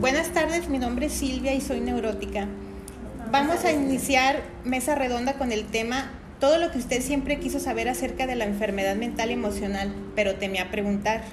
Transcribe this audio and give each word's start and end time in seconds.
Buenas 0.00 0.28
tardes, 0.28 0.68
mi 0.68 0.78
nombre 0.78 1.06
es 1.06 1.12
Silvia 1.12 1.54
y 1.54 1.60
soy 1.60 1.80
neurótica. 1.80 2.46
Vamos 3.32 3.64
a 3.64 3.72
iniciar 3.72 4.44
mesa 4.62 4.94
redonda 4.94 5.32
con 5.32 5.50
el 5.50 5.64
tema 5.64 6.12
todo 6.38 6.58
lo 6.58 6.70
que 6.70 6.78
usted 6.78 7.02
siempre 7.02 7.40
quiso 7.40 7.58
saber 7.58 7.88
acerca 7.88 8.28
de 8.28 8.36
la 8.36 8.44
enfermedad 8.44 8.94
mental 8.94 9.30
y 9.30 9.32
emocional, 9.32 9.92
pero 10.14 10.36
temía 10.36 10.70
preguntar. 10.70 11.24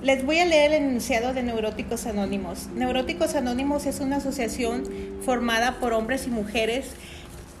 Les 0.00 0.24
voy 0.24 0.38
a 0.38 0.46
leer 0.46 0.72
el 0.72 0.84
enunciado 0.84 1.34
de 1.34 1.42
Neuróticos 1.42 2.06
Anónimos. 2.06 2.68
Neuróticos 2.74 3.34
Anónimos 3.34 3.84
es 3.84 4.00
una 4.00 4.16
asociación 4.16 4.84
formada 5.20 5.78
por 5.78 5.92
hombres 5.92 6.26
y 6.26 6.30
mujeres 6.30 6.86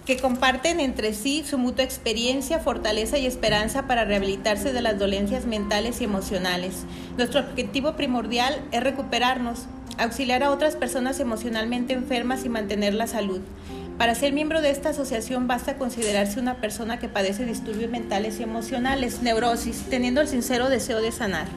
que 0.06 0.16
comparten 0.16 0.80
entre 0.80 1.12
sí 1.12 1.44
su 1.46 1.58
mutua 1.58 1.84
experiencia, 1.84 2.60
fortaleza 2.60 3.18
y 3.18 3.26
esperanza 3.26 3.86
para 3.86 4.06
rehabilitarse 4.06 4.72
de 4.72 4.80
las 4.80 4.98
dolencias 4.98 5.44
mentales 5.44 6.00
y 6.00 6.04
emocionales. 6.04 6.86
Nuestro 7.18 7.40
objetivo 7.40 7.92
primordial 7.92 8.58
es 8.72 8.82
recuperarnos, 8.82 9.66
auxiliar 9.98 10.42
a 10.42 10.50
otras 10.50 10.76
personas 10.76 11.20
emocionalmente 11.20 11.92
enfermas 11.92 12.44
y 12.44 12.48
mantener 12.48 12.94
la 12.94 13.06
salud. 13.06 13.40
Para 13.98 14.14
ser 14.14 14.32
miembro 14.32 14.62
de 14.62 14.70
esta 14.70 14.90
asociación 14.90 15.48
basta 15.48 15.76
considerarse 15.76 16.38
una 16.38 16.60
persona 16.60 17.00
que 17.00 17.08
padece 17.08 17.44
disturbios 17.44 17.90
mentales 17.90 18.38
y 18.38 18.44
emocionales, 18.44 19.22
neurosis, 19.22 19.86
teniendo 19.90 20.20
el 20.20 20.28
sincero 20.28 20.68
deseo 20.68 21.00
de 21.00 21.10
sanar. 21.10 21.48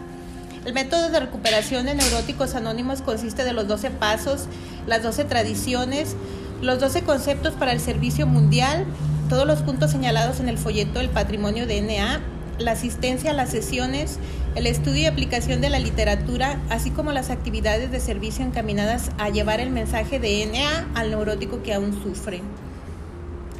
El 0.65 0.73
método 0.73 1.09
de 1.09 1.19
recuperación 1.19 1.85
de 1.85 1.95
neuróticos 1.95 2.55
anónimos 2.55 3.01
consiste 3.01 3.43
de 3.43 3.53
los 3.53 3.67
12 3.67 3.91
pasos, 3.91 4.47
las 4.87 5.03
12 5.03 5.25
tradiciones, 5.25 6.15
los 6.61 6.79
12 6.79 7.03
conceptos 7.03 7.53
para 7.53 7.71
el 7.71 7.79
servicio 7.79 8.25
mundial, 8.25 8.85
todos 9.29 9.47
los 9.47 9.61
puntos 9.61 9.91
señalados 9.91 10.39
en 10.39 10.49
el 10.49 10.57
folleto 10.57 10.99
del 10.99 11.09
patrimonio 11.09 11.65
de 11.65 11.81
NA, 11.81 12.21
la 12.61 12.71
asistencia 12.71 13.31
a 13.31 13.33
las 13.33 13.49
sesiones, 13.49 14.19
el 14.55 14.67
estudio 14.67 15.01
y 15.01 15.05
aplicación 15.05 15.61
de 15.61 15.69
la 15.69 15.79
literatura, 15.79 16.59
así 16.69 16.91
como 16.91 17.11
las 17.11 17.29
actividades 17.29 17.91
de 17.91 17.99
servicio 17.99 18.45
encaminadas 18.45 19.11
a 19.17 19.29
llevar 19.29 19.59
el 19.59 19.69
mensaje 19.69 20.19
de 20.19 20.45
NA 20.45 20.87
al 20.93 21.11
neurótico 21.11 21.63
que 21.63 21.73
aún 21.73 22.01
sufre. 22.01 22.41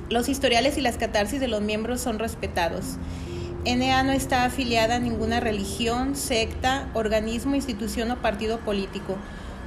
Los 0.10 0.28
historiales 0.28 0.78
y 0.78 0.82
las 0.82 0.98
catarsis 0.98 1.40
de 1.40 1.48
los 1.48 1.62
miembros 1.62 2.02
son 2.02 2.20
respetados. 2.20 2.98
NA 3.66 4.04
no 4.04 4.12
está 4.12 4.44
afiliada 4.44 4.96
a 4.96 5.00
ninguna 5.00 5.40
religión, 5.40 6.16
secta, 6.16 6.90
organismo, 6.94 7.56
institución 7.56 8.12
o 8.12 8.18
partido 8.18 8.60
político. 8.60 9.18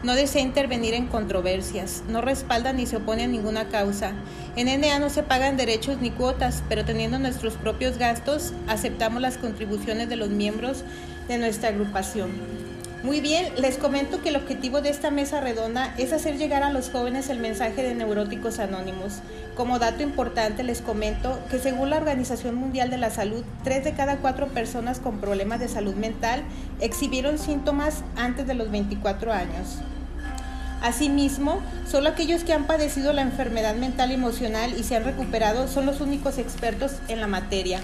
No 0.04 0.14
desea 0.14 0.42
intervenir 0.42 0.92
en 0.92 1.06
controversias, 1.06 2.02
no 2.10 2.20
respalda 2.20 2.74
ni 2.74 2.84
se 2.84 2.98
opone 2.98 3.24
a 3.24 3.26
ninguna 3.26 3.68
causa. 3.68 4.12
En 4.54 4.66
NA 4.66 4.98
no 4.98 5.08
se 5.08 5.22
pagan 5.22 5.56
derechos 5.56 5.96
ni 6.02 6.10
cuotas, 6.10 6.62
pero 6.68 6.84
teniendo 6.84 7.18
nuestros 7.18 7.54
propios 7.54 7.96
gastos, 7.96 8.52
aceptamos 8.66 9.22
las 9.22 9.38
contribuciones 9.38 10.10
de 10.10 10.16
los 10.16 10.28
miembros 10.28 10.84
de 11.26 11.38
nuestra 11.38 11.70
agrupación. 11.70 12.32
Muy 13.02 13.22
bien, 13.22 13.54
les 13.56 13.78
comento 13.78 14.20
que 14.20 14.28
el 14.28 14.36
objetivo 14.36 14.82
de 14.82 14.90
esta 14.90 15.10
mesa 15.10 15.40
redonda 15.40 15.94
es 15.96 16.12
hacer 16.12 16.36
llegar 16.36 16.62
a 16.62 16.70
los 16.70 16.90
jóvenes 16.90 17.30
el 17.30 17.38
mensaje 17.38 17.82
de 17.82 17.94
Neuróticos 17.94 18.58
Anónimos. 18.58 19.20
Como 19.56 19.78
dato 19.78 20.02
importante 20.02 20.64
les 20.64 20.82
comento 20.82 21.38
que 21.50 21.58
según 21.58 21.88
la 21.88 21.96
Organización 21.96 22.56
Mundial 22.56 22.90
de 22.90 22.98
la 22.98 23.08
Salud, 23.08 23.42
tres 23.62 23.84
de 23.84 23.94
cada 23.94 24.18
cuatro 24.18 24.48
personas 24.48 25.00
con 25.00 25.16
problemas 25.18 25.60
de 25.60 25.68
salud 25.68 25.94
mental 25.94 26.42
exhibieron 26.82 27.38
síntomas 27.38 28.04
antes 28.16 28.46
de 28.46 28.54
los 28.54 28.70
24 28.70 29.32
años. 29.32 29.78
Asimismo, 30.84 31.62
solo 31.90 32.10
aquellos 32.10 32.44
que 32.44 32.52
han 32.52 32.66
padecido 32.66 33.14
la 33.14 33.22
enfermedad 33.22 33.74
mental 33.74 34.10
y 34.10 34.14
emocional 34.14 34.74
y 34.78 34.82
se 34.82 34.94
han 34.94 35.04
recuperado 35.04 35.66
son 35.66 35.86
los 35.86 36.02
únicos 36.02 36.36
expertos 36.36 36.96
en 37.08 37.22
la 37.22 37.26
materia. 37.26 37.80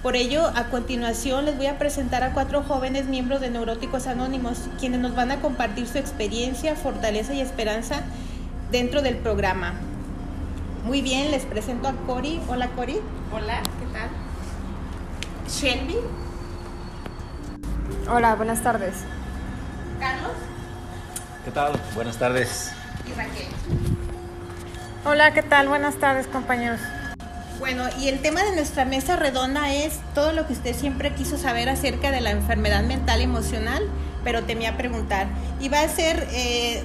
Por 0.00 0.14
ello, 0.14 0.46
a 0.54 0.66
continuación 0.66 1.44
les 1.44 1.56
voy 1.56 1.66
a 1.66 1.76
presentar 1.76 2.22
a 2.22 2.32
cuatro 2.32 2.62
jóvenes 2.62 3.06
miembros 3.06 3.40
de 3.40 3.50
Neuróticos 3.50 4.06
Anónimos, 4.06 4.68
quienes 4.78 5.00
nos 5.00 5.16
van 5.16 5.32
a 5.32 5.40
compartir 5.40 5.88
su 5.88 5.98
experiencia, 5.98 6.76
fortaleza 6.76 7.34
y 7.34 7.40
esperanza 7.40 8.02
dentro 8.70 9.02
del 9.02 9.16
programa. 9.16 9.74
Muy 10.84 11.02
bien, 11.02 11.32
les 11.32 11.44
presento 11.46 11.88
a 11.88 11.94
Cori. 12.06 12.40
Hola 12.46 12.68
Cori. 12.76 13.00
Hola, 13.32 13.60
¿qué 13.80 13.86
tal? 13.92 14.08
Shelby. 15.48 15.96
Hola, 18.08 18.36
buenas 18.36 18.62
tardes. 18.62 18.94
Carlos. 19.98 20.49
¿Qué 21.44 21.50
tal? 21.50 21.72
Buenas 21.94 22.18
tardes. 22.18 22.70
Y 23.08 23.12
Raquel. 23.14 23.46
Hola, 25.06 25.32
¿qué 25.32 25.42
tal? 25.42 25.68
Buenas 25.68 25.94
tardes, 25.96 26.26
compañeros. 26.26 26.80
Bueno, 27.58 27.84
y 27.98 28.08
el 28.08 28.20
tema 28.20 28.42
de 28.42 28.54
nuestra 28.54 28.84
mesa 28.84 29.16
redonda 29.16 29.72
es 29.72 30.00
todo 30.14 30.32
lo 30.32 30.46
que 30.46 30.52
usted 30.52 30.76
siempre 30.76 31.14
quiso 31.14 31.38
saber 31.38 31.70
acerca 31.70 32.10
de 32.10 32.20
la 32.20 32.30
enfermedad 32.30 32.82
mental 32.82 33.20
y 33.20 33.24
emocional, 33.24 33.82
pero 34.22 34.44
temía 34.44 34.76
preguntar. 34.76 35.28
Y 35.60 35.70
va 35.70 35.80
a 35.80 35.88
ser 35.88 36.28
eh, 36.32 36.82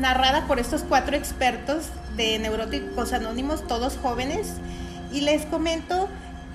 narrada 0.00 0.48
por 0.48 0.58
estos 0.58 0.82
cuatro 0.82 1.16
expertos 1.16 1.86
de 2.16 2.36
neuróticos 2.40 3.12
anónimos, 3.12 3.64
todos 3.64 3.96
jóvenes. 3.96 4.54
Y 5.12 5.20
les 5.20 5.46
comento 5.46 6.08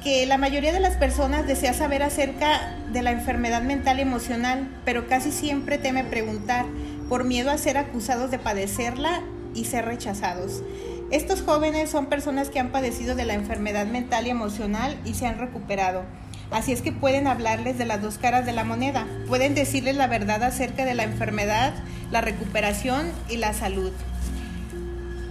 que 0.05 0.27
la 0.27 0.37
mayoría 0.37 0.71
de 0.71 0.79
las 0.79 0.97
personas 0.97 1.47
desea 1.47 1.73
saber 1.73 2.03
acerca 2.03 2.77
de 2.93 3.01
la 3.01 3.09
enfermedad 3.09 3.63
mental 3.63 3.97
y 3.97 4.03
emocional, 4.03 4.69
pero 4.85 5.07
casi 5.07 5.31
siempre 5.31 5.79
teme 5.79 6.03
preguntar 6.03 6.67
por 7.09 7.23
miedo 7.23 7.49
a 7.49 7.57
ser 7.57 7.79
acusados 7.79 8.29
de 8.29 8.37
padecerla 8.37 9.23
y 9.55 9.65
ser 9.65 9.85
rechazados. 9.85 10.61
Estos 11.09 11.41
jóvenes 11.41 11.89
son 11.89 12.05
personas 12.05 12.49
que 12.49 12.59
han 12.59 12.71
padecido 12.71 13.15
de 13.15 13.25
la 13.25 13.33
enfermedad 13.33 13.87
mental 13.87 14.27
y 14.27 14.29
emocional 14.29 14.95
y 15.05 15.15
se 15.15 15.25
han 15.25 15.39
recuperado. 15.39 16.03
Así 16.51 16.71
es 16.71 16.83
que 16.83 16.91
pueden 16.91 17.25
hablarles 17.25 17.79
de 17.79 17.85
las 17.85 17.99
dos 17.99 18.19
caras 18.19 18.45
de 18.45 18.51
la 18.51 18.63
moneda. 18.63 19.07
Pueden 19.27 19.55
decirles 19.55 19.95
la 19.95 20.05
verdad 20.05 20.43
acerca 20.43 20.85
de 20.85 20.93
la 20.93 21.01
enfermedad, 21.01 21.73
la 22.11 22.21
recuperación 22.21 23.11
y 23.27 23.37
la 23.37 23.53
salud. 23.53 23.91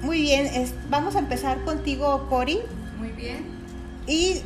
Muy 0.03 0.21
bien, 0.21 0.51
vamos 0.91 1.15
a 1.15 1.21
empezar 1.21 1.63
contigo, 1.63 2.27
Cori. 2.29 2.59
Muy 2.99 3.11
bien. 3.11 3.55
Y 4.07 4.43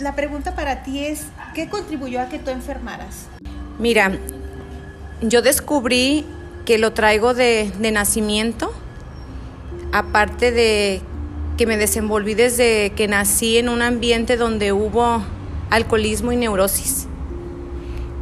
la 0.00 0.14
pregunta 0.14 0.54
para 0.54 0.82
ti 0.82 1.04
es, 1.04 1.26
¿qué 1.54 1.68
contribuyó 1.68 2.20
a 2.20 2.28
que 2.28 2.38
tú 2.38 2.50
enfermaras? 2.50 3.28
Mira, 3.78 4.12
yo 5.20 5.42
descubrí 5.42 6.24
que 6.64 6.78
lo 6.78 6.92
traigo 6.92 7.34
de, 7.34 7.72
nacimiento 7.92 8.72
aparte 9.92 10.52
de 10.52 11.00
que 11.56 11.66
me 11.66 11.76
desenvolví 11.76 12.34
desde 12.34 12.92
que 12.92 13.08
nací 13.08 13.58
en 13.58 13.68
un 13.68 13.82
ambiente 13.82 14.36
donde 14.36 14.72
hubo 14.72 15.22
alcoholismo 15.68 16.32
y 16.32 16.36
neurosis. 16.36 17.06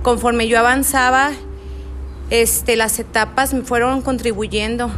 Conforme 0.02 0.48
yo 0.48 0.58
avanzaba, 0.58 1.30
este, 2.30 2.76
las 2.76 2.98
etapas 2.98 3.54
me 3.54 3.62
fueron 3.62 4.02
contribuyendo 4.02 4.90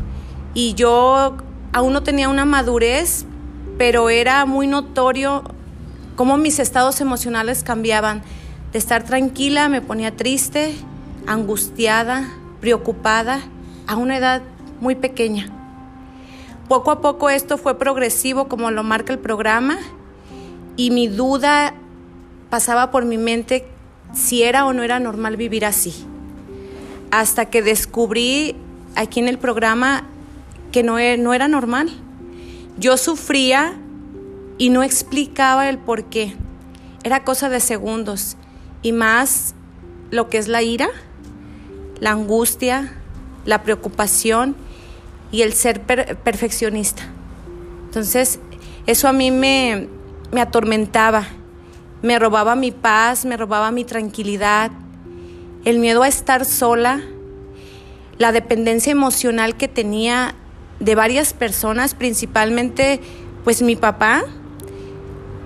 y 0.54 0.74
yo 0.74 1.36
aún 1.72 1.92
no 1.92 2.02
tenía 2.02 2.28
una 2.28 2.44
madurez, 2.44 3.24
pero 3.78 4.10
era 4.10 4.46
muy 4.46 4.66
notorio 4.66 5.44
cómo 6.20 6.36
mis 6.36 6.58
estados 6.58 7.00
emocionales 7.00 7.62
cambiaban. 7.62 8.20
De 8.74 8.78
estar 8.78 9.04
tranquila 9.04 9.70
me 9.70 9.80
ponía 9.80 10.14
triste, 10.14 10.74
angustiada, 11.26 12.28
preocupada, 12.60 13.40
a 13.86 13.96
una 13.96 14.18
edad 14.18 14.42
muy 14.82 14.96
pequeña. 14.96 15.48
Poco 16.68 16.90
a 16.90 17.00
poco 17.00 17.30
esto 17.30 17.56
fue 17.56 17.78
progresivo 17.78 18.48
como 18.48 18.70
lo 18.70 18.82
marca 18.82 19.14
el 19.14 19.18
programa 19.18 19.78
y 20.76 20.90
mi 20.90 21.08
duda 21.08 21.72
pasaba 22.50 22.90
por 22.90 23.06
mi 23.06 23.16
mente 23.16 23.66
si 24.12 24.42
era 24.42 24.66
o 24.66 24.74
no 24.74 24.82
era 24.82 25.00
normal 25.00 25.38
vivir 25.38 25.64
así. 25.64 26.04
Hasta 27.10 27.46
que 27.46 27.62
descubrí 27.62 28.56
aquí 28.94 29.20
en 29.20 29.28
el 29.28 29.38
programa 29.38 30.04
que 30.70 30.82
no, 30.82 30.98
e, 30.98 31.16
no 31.16 31.32
era 31.32 31.48
normal. 31.48 31.88
Yo 32.76 32.98
sufría 32.98 33.72
y 34.60 34.68
no 34.68 34.82
explicaba 34.82 35.70
el 35.70 35.78
por 35.78 36.04
qué. 36.04 36.34
Era 37.02 37.24
cosa 37.24 37.48
de 37.48 37.60
segundos. 37.60 38.36
Y 38.82 38.92
más 38.92 39.54
lo 40.10 40.28
que 40.28 40.36
es 40.36 40.48
la 40.48 40.62
ira, 40.62 40.90
la 41.98 42.10
angustia, 42.10 42.92
la 43.46 43.62
preocupación 43.62 44.54
y 45.32 45.40
el 45.40 45.54
ser 45.54 45.80
perfeccionista. 45.80 47.04
Entonces, 47.86 48.38
eso 48.86 49.08
a 49.08 49.14
mí 49.14 49.30
me, 49.30 49.88
me 50.30 50.42
atormentaba, 50.42 51.26
me 52.02 52.18
robaba 52.18 52.54
mi 52.54 52.70
paz, 52.70 53.24
me 53.24 53.38
robaba 53.38 53.70
mi 53.70 53.84
tranquilidad, 53.84 54.72
el 55.64 55.78
miedo 55.78 56.02
a 56.02 56.08
estar 56.08 56.44
sola, 56.44 57.00
la 58.18 58.30
dependencia 58.30 58.92
emocional 58.92 59.56
que 59.56 59.68
tenía 59.68 60.34
de 60.80 60.94
varias 60.94 61.32
personas, 61.32 61.94
principalmente 61.94 63.00
pues 63.42 63.62
mi 63.62 63.74
papá. 63.74 64.22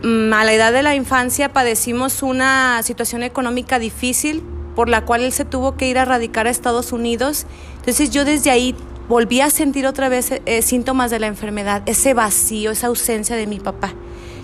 Mm, 0.05 0.35
a 0.35 0.45
la 0.45 0.53
edad 0.53 0.71
de 0.71 0.83
la 0.83 0.95
infancia 0.95 1.55
padecimos 1.55 2.23
una 2.23 2.83
situación 2.83 3.23
económica 3.23 3.79
difícil 3.79 4.43
por 4.77 4.91
la 4.91 5.07
cual 5.07 5.23
él 5.23 5.33
se 5.33 5.47
tuvo 5.47 5.79
que 5.79 5.89
ir 5.89 5.97
a 5.97 6.05
radicar 6.05 6.47
a 6.47 6.51
Estados 6.51 6.93
Unidos. 6.93 7.47
Entonces 7.77 8.11
yo 8.11 8.27
desde 8.27 8.51
ahí 8.51 8.77
volví 9.09 9.41
a 9.41 9.49
sentir 9.49 9.87
otra 9.87 10.11
vez 10.11 10.31
eh, 10.31 10.61
síntomas 10.61 11.11
de 11.11 11.21
la 11.21 11.27
enfermedad, 11.27 11.83
ese 11.87 12.13
vacío, 12.13 12.73
esa 12.73 12.89
ausencia 12.89 13.35
de 13.35 13.47
mi 13.47 13.61
papá. 13.61 13.95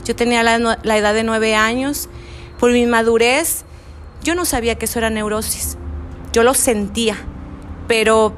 Yo 0.06 0.16
tenía 0.16 0.42
la, 0.42 0.78
la 0.82 0.96
edad 0.96 1.12
de 1.12 1.24
nueve 1.24 1.54
años, 1.54 2.08
por 2.58 2.72
mi 2.72 2.86
madurez, 2.86 3.66
yo 4.24 4.34
no 4.34 4.46
sabía 4.46 4.76
que 4.76 4.86
eso 4.86 4.98
era 4.98 5.10
neurosis, 5.10 5.76
yo 6.32 6.42
lo 6.42 6.54
sentía, 6.54 7.18
pero 7.86 8.32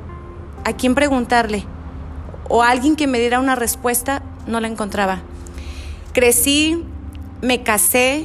a 0.64 0.72
quién 0.72 0.96
preguntarle 0.96 1.66
o 2.48 2.64
a 2.64 2.70
alguien 2.70 2.96
que 2.96 3.06
me 3.06 3.20
diera 3.20 3.38
una 3.38 3.54
respuesta, 3.54 4.24
no 4.48 4.58
la 4.58 4.66
encontraba. 4.66 5.22
Crecí, 6.12 6.84
me 7.42 7.62
casé 7.62 8.24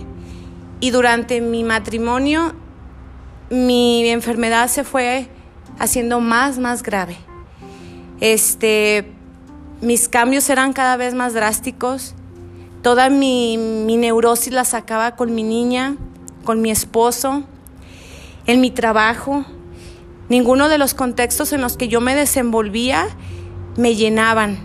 y 0.80 0.92
durante 0.92 1.42
mi 1.42 1.64
matrimonio 1.64 2.54
mi 3.50 4.08
enfermedad 4.08 4.70
se 4.70 4.84
fue 4.84 5.28
haciendo 5.80 6.20
más, 6.20 6.60
más 6.60 6.84
grave. 6.84 7.18
Este, 8.20 9.12
mis 9.82 10.08
cambios 10.08 10.50
eran 10.50 10.74
cada 10.74 10.98
vez 10.98 11.14
más 11.14 11.34
drásticos. 11.34 12.14
Toda 12.82 13.10
mi, 13.10 13.58
mi 13.58 13.98
neurosis 13.98 14.54
la 14.54 14.66
sacaba 14.66 15.16
con 15.16 15.34
mi 15.34 15.44
niña, 15.44 15.98
con 16.44 16.62
mi 16.62 16.72
esposo, 16.72 17.44
en 18.46 18.62
mi 18.62 18.72
trabajo. 18.72 19.46
Ninguno 20.30 20.70
de 20.70 20.78
los 20.78 20.94
contextos 20.94 21.54
en 21.54 21.62
los 21.62 21.78
que 21.78 21.88
yo 21.88 22.02
me 22.02 22.16
desenvolvía 22.16 23.08
me 23.78 23.96
llenaban. 23.96 24.58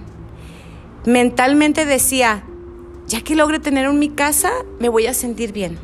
Mentalmente 1.07 1.85
decía, 1.85 2.45
ya 3.13 3.21
que 3.21 3.37
logre 3.37 3.59
tener 3.59 3.85
en 3.85 3.99
mi 3.99 4.09
casa, 4.09 4.51
me 4.81 4.89
voy 4.89 5.07
a 5.07 5.13
sentir 5.13 5.53
bien. 5.53 5.79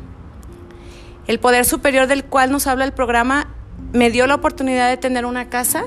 El 1.27 1.39
poder 1.39 1.63
superior 1.63 2.07
del 2.07 2.23
cual 2.23 2.51
nos 2.51 2.65
habla 2.65 2.85
el 2.85 2.91
programa 2.91 3.49
me 3.93 4.09
dio 4.09 4.25
la 4.25 4.33
oportunidad 4.33 4.89
de 4.89 4.97
tener 4.97 5.27
una 5.27 5.47
casa, 5.47 5.83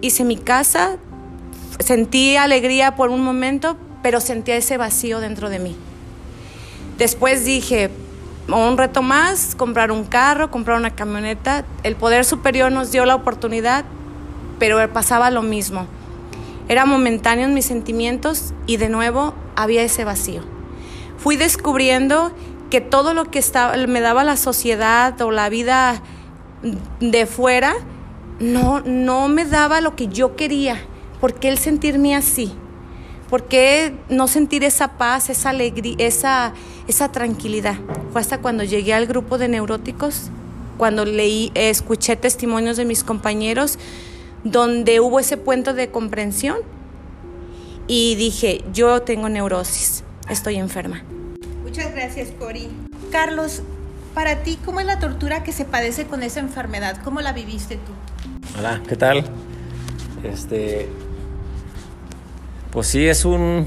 hice 0.00 0.24
mi 0.24 0.38
casa, 0.38 0.96
sentí 1.80 2.36
alegría 2.36 2.96
por 2.96 3.10
un 3.10 3.22
momento, 3.22 3.76
pero 4.02 4.22
sentía 4.22 4.56
ese 4.56 4.78
vacío 4.78 5.20
dentro 5.20 5.50
de 5.50 5.58
mí. 5.58 5.76
Después 6.96 7.44
dije, 7.44 7.90
un 8.48 8.78
reto 8.78 9.02
más, 9.02 9.54
comprar 9.56 9.92
un 9.92 10.04
carro, 10.04 10.50
comprar 10.50 10.78
una 10.78 10.94
camioneta. 10.94 11.66
El 11.82 11.94
poder 11.94 12.24
superior 12.24 12.72
nos 12.72 12.90
dio 12.90 13.04
la 13.04 13.16
oportunidad, 13.16 13.84
pero 14.58 14.78
pasaba 14.94 15.30
lo 15.30 15.42
mismo. 15.42 15.86
Era 16.68 16.86
momentáneo 16.86 17.44
en 17.44 17.52
mis 17.52 17.66
sentimientos 17.66 18.54
y 18.66 18.78
de 18.78 18.88
nuevo 18.88 19.34
había 19.56 19.82
ese 19.82 20.06
vacío. 20.06 20.59
Fui 21.20 21.36
descubriendo 21.36 22.32
que 22.70 22.80
todo 22.80 23.14
lo 23.14 23.30
que 23.30 23.38
estaba, 23.38 23.76
me 23.76 24.00
daba 24.00 24.24
la 24.24 24.36
sociedad 24.36 25.20
o 25.20 25.30
la 25.30 25.48
vida 25.48 26.02
de 27.00 27.26
fuera 27.26 27.74
no, 28.38 28.80
no 28.80 29.28
me 29.28 29.44
daba 29.44 29.80
lo 29.80 29.94
que 29.96 30.08
yo 30.08 30.34
quería. 30.36 30.80
¿Por 31.20 31.34
qué 31.34 31.48
el 31.48 31.58
sentirme 31.58 32.16
así? 32.16 32.52
¿Por 33.28 33.44
qué 33.44 33.94
no 34.08 34.26
sentir 34.26 34.64
esa 34.64 34.98
paz, 34.98 35.30
esa 35.30 35.50
alegría, 35.50 35.94
esa, 35.98 36.52
esa 36.88 37.12
tranquilidad? 37.12 37.76
Fue 38.12 38.20
hasta 38.20 38.38
cuando 38.38 38.64
llegué 38.64 38.94
al 38.94 39.06
grupo 39.06 39.38
de 39.38 39.48
neuróticos, 39.48 40.30
cuando 40.78 41.04
leí, 41.04 41.52
escuché 41.54 42.16
testimonios 42.16 42.76
de 42.76 42.86
mis 42.86 43.04
compañeros, 43.04 43.78
donde 44.42 45.00
hubo 45.00 45.20
ese 45.20 45.36
puente 45.36 45.74
de 45.74 45.90
comprensión 45.90 46.56
y 47.86 48.14
dije, 48.14 48.64
yo 48.72 49.02
tengo 49.02 49.28
neurosis, 49.28 50.02
estoy 50.30 50.56
enferma. 50.56 51.02
Muchas 51.62 51.92
gracias, 51.92 52.30
Cori. 52.38 52.68
Carlos, 53.10 53.62
para 54.14 54.42
ti, 54.42 54.58
¿cómo 54.64 54.80
es 54.80 54.86
la 54.86 54.98
tortura 54.98 55.42
que 55.42 55.52
se 55.52 55.64
padece 55.64 56.06
con 56.06 56.22
esa 56.22 56.40
enfermedad? 56.40 56.98
¿Cómo 57.04 57.20
la 57.20 57.32
viviste 57.32 57.76
tú? 57.76 57.92
Hola, 58.58 58.80
¿qué 58.88 58.96
tal? 58.96 59.24
Este, 60.22 60.88
pues 62.70 62.86
sí 62.88 63.06
es 63.06 63.24
un, 63.24 63.66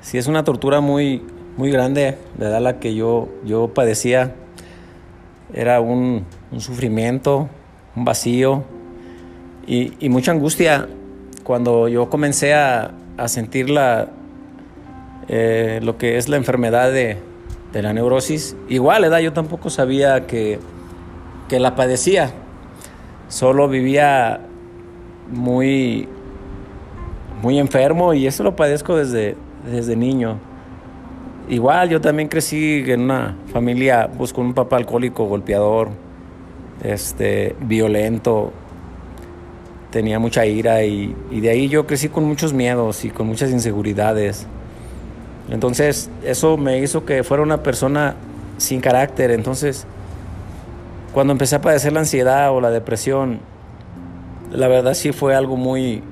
sí 0.00 0.18
es 0.18 0.26
una 0.26 0.44
tortura 0.44 0.80
muy, 0.80 1.22
muy 1.56 1.70
grande, 1.70 2.18
¿verdad? 2.38 2.60
La 2.60 2.80
que 2.80 2.94
yo, 2.94 3.28
yo 3.44 3.74
padecía 3.74 4.34
era 5.52 5.80
un, 5.80 6.24
un 6.50 6.60
sufrimiento, 6.60 7.48
un 7.94 8.04
vacío 8.04 8.64
y, 9.66 9.92
y, 9.98 10.08
mucha 10.08 10.32
angustia. 10.32 10.88
Cuando 11.42 11.88
yo 11.88 12.10
comencé 12.10 12.54
a, 12.54 12.92
a 13.16 13.28
sentir 13.28 13.70
la, 13.70 14.08
eh, 15.28 15.80
lo 15.82 15.98
que 15.98 16.16
es 16.16 16.28
la 16.28 16.36
enfermedad 16.36 16.92
de, 16.92 17.18
la 17.72 17.92
neurosis, 17.92 18.56
igual, 18.70 19.02
¿verdad? 19.02 19.18
Yo 19.18 19.34
tampoco 19.34 19.68
sabía 19.68 20.26
que, 20.26 20.58
que 21.46 21.60
la 21.60 21.74
padecía. 21.74 22.30
Solo 23.28 23.68
vivía 23.68 24.40
muy, 25.30 26.08
muy 27.42 27.58
enfermo 27.58 28.14
y 28.14 28.26
eso 28.26 28.42
lo 28.44 28.56
padezco 28.56 28.96
desde, 28.96 29.36
desde 29.70 29.94
niño. 29.94 30.38
Igual 31.48 31.90
yo 31.90 32.00
también 32.00 32.28
crecí 32.28 32.82
en 32.86 33.02
una 33.02 33.36
familia 33.52 34.08
pues, 34.16 34.32
con 34.32 34.46
un 34.46 34.54
papá 34.54 34.78
alcohólico, 34.78 35.26
golpeador, 35.26 35.90
este, 36.82 37.54
violento, 37.60 38.52
tenía 39.90 40.18
mucha 40.18 40.44
ira 40.44 40.84
y, 40.84 41.14
de 41.30 41.48
ahí 41.48 41.68
yo 41.68 41.86
crecí 41.86 42.08
con 42.08 42.24
muchos 42.24 42.52
miedos 42.52 43.04
y 43.04 43.10
con 43.10 43.26
muchas 43.26 43.50
inseguridades. 43.50 44.46
Entonces 45.50 46.10
eso 46.24 46.56
me 46.56 46.78
hizo 46.78 47.04
que 47.04 47.22
fuera 47.22 47.42
una 47.42 47.62
persona 47.62 48.16
sin 48.58 48.80
carácter. 48.80 49.30
Entonces 49.30 49.86
cuando 51.16 51.32
empecé 51.32 51.56
a 51.56 51.62
padecer 51.62 51.94
la 51.94 52.00
ansiedad 52.00 52.52
o 52.52 52.60
la 52.60 52.70
depresión, 52.70 53.40
la 54.52 54.68
verdad 54.68 54.92
sí 54.92 55.12
fue 55.12 55.34
algo 55.34 55.56
muy, 55.56 56.02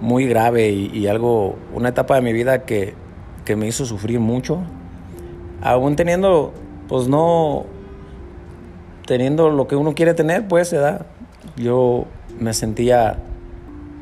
muy 0.00 0.26
grave 0.26 0.70
y, 0.70 1.06
algo, 1.06 1.56
una 1.72 1.90
etapa 1.90 2.16
de 2.16 2.22
mi 2.22 2.32
vida 2.32 2.64
que, 2.64 2.94
que 3.44 3.54
me 3.54 3.68
hizo 3.68 3.86
sufrir 3.86 4.18
mucho. 4.18 4.62
Aún 5.62 5.94
teniendo, 5.94 6.52
pues 6.88 7.06
no, 7.06 7.66
teniendo 9.06 9.48
lo 9.50 9.68
que 9.68 9.76
uno 9.76 9.94
quiere 9.94 10.12
tener, 10.12 10.48
pues, 10.48 10.72
¿verdad? 10.72 11.06
Yo 11.56 12.06
me 12.40 12.52
sentía 12.52 13.18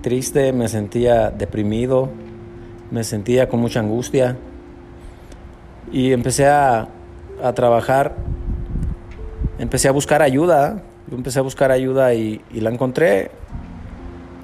triste, 0.01 0.55
me 0.55 0.69
sentía 0.69 1.31
deprimido, 1.33 2.09
me 2.95 3.03
sentía 3.03 3.49
con 3.49 3.59
mucha 3.59 3.81
angustia 3.81 4.37
y 5.91 6.13
empecé 6.13 6.47
a, 6.47 6.87
a 7.43 7.53
trabajar, 7.53 8.15
empecé 9.59 9.89
a 9.89 9.91
buscar 9.91 10.23
ayuda, 10.23 10.81
empecé 11.11 11.41
a 11.41 11.43
buscar 11.43 11.73
ayuda 11.73 12.15
y, 12.15 12.41
la 12.53 12.71
encontré 12.71 13.33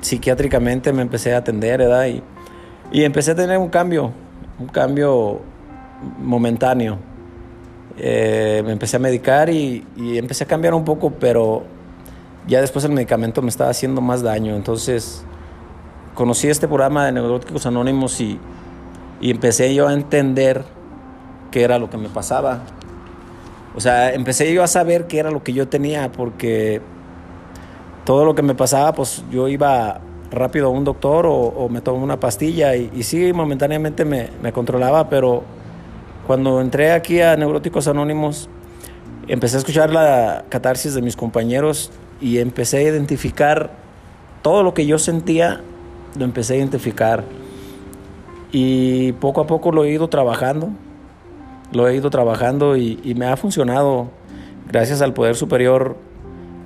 psiquiátricamente 0.00 0.92
me 0.92 1.02
empecé 1.02 1.32
a 1.32 1.38
atender. 1.38 1.80
Y, 2.08 2.22
y 2.90 3.04
empecé 3.04 3.30
a 3.30 3.34
tener 3.36 3.56
un 3.56 3.68
cambio, 3.68 4.10
un 4.58 4.66
cambio 4.66 5.42
momentáneo. 6.18 6.98
Eh, 7.98 8.62
me 8.64 8.72
empecé 8.72 8.96
a 8.96 8.98
medicar 8.98 9.48
y, 9.48 9.86
y, 9.96 10.18
empecé 10.18 10.42
a 10.42 10.46
cambiar 10.48 10.74
un 10.74 10.84
poco, 10.84 11.12
pero 11.12 11.62
ya 12.48 12.60
después 12.60 12.84
el 12.84 12.90
medicamento 12.90 13.42
me 13.42 13.48
estaba 13.48 13.70
haciendo 13.70 14.00
más 14.00 14.22
daño. 14.22 14.56
Entonces 14.56 15.24
conocí 16.14 16.48
este 16.48 16.66
programa 16.66 17.06
de 17.06 17.12
Neuróticos 17.12 17.66
Anónimos 17.66 18.20
y, 18.20 18.38
y 19.20 19.30
empecé 19.30 19.74
yo 19.74 19.88
a 19.88 19.92
entender 19.92 20.64
qué 21.50 21.62
era 21.62 21.78
lo 21.78 21.90
que 21.90 21.96
me 21.96 22.08
pasaba. 22.08 22.60
O 23.74 23.80
sea, 23.80 24.12
empecé 24.12 24.52
yo 24.52 24.62
a 24.62 24.66
saber 24.66 25.06
qué 25.06 25.18
era 25.18 25.30
lo 25.30 25.42
que 25.42 25.52
yo 25.52 25.68
tenía 25.68 26.10
porque 26.10 26.80
todo 28.04 28.24
lo 28.24 28.34
que 28.34 28.42
me 28.42 28.54
pasaba, 28.54 28.92
pues 28.94 29.22
yo 29.30 29.48
iba 29.48 30.00
rápido 30.30 30.66
a 30.66 30.70
un 30.70 30.84
doctor 30.84 31.26
o, 31.26 31.34
o 31.34 31.68
me 31.68 31.80
tomaba 31.80 32.02
una 32.02 32.20
pastilla 32.20 32.74
y, 32.76 32.90
y 32.94 33.02
sí, 33.02 33.32
momentáneamente 33.32 34.04
me, 34.04 34.30
me, 34.42 34.52
controlaba, 34.52 35.08
pero 35.08 35.42
cuando 36.26 36.60
entré 36.60 36.92
aquí 36.92 37.20
a 37.20 37.36
Neuróticos 37.36 37.88
Anónimos, 37.88 38.48
empecé 39.28 39.56
a 39.56 39.58
escuchar 39.58 39.90
la 39.90 40.44
catarsis 40.48 40.94
de 40.94 41.02
mis 41.02 41.16
compañeros 41.16 41.90
y 42.20 42.38
empecé 42.38 42.78
a 42.78 42.82
identificar 42.82 43.70
todo 44.42 44.62
lo 44.62 44.74
que 44.74 44.86
yo 44.86 44.98
sentía, 44.98 45.60
lo 46.16 46.24
empecé 46.24 46.54
a 46.54 46.56
identificar. 46.58 47.24
Y 48.52 49.12
poco 49.12 49.40
a 49.40 49.46
poco 49.46 49.70
lo 49.70 49.84
he 49.84 49.90
ido 49.90 50.08
trabajando, 50.08 50.70
lo 51.72 51.88
he 51.88 51.96
ido 51.96 52.10
trabajando 52.10 52.76
y, 52.76 53.14
me 53.16 53.26
ha 53.26 53.36
funcionado. 53.36 54.08
Gracias 54.68 55.02
al 55.02 55.14
poder 55.14 55.36
superior, 55.36 55.96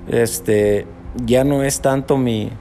este, 0.07 0.85
ya 1.25 1.43
no 1.43 1.63
es 1.63 1.81
tanto 1.81 2.17
mi, 2.17 2.51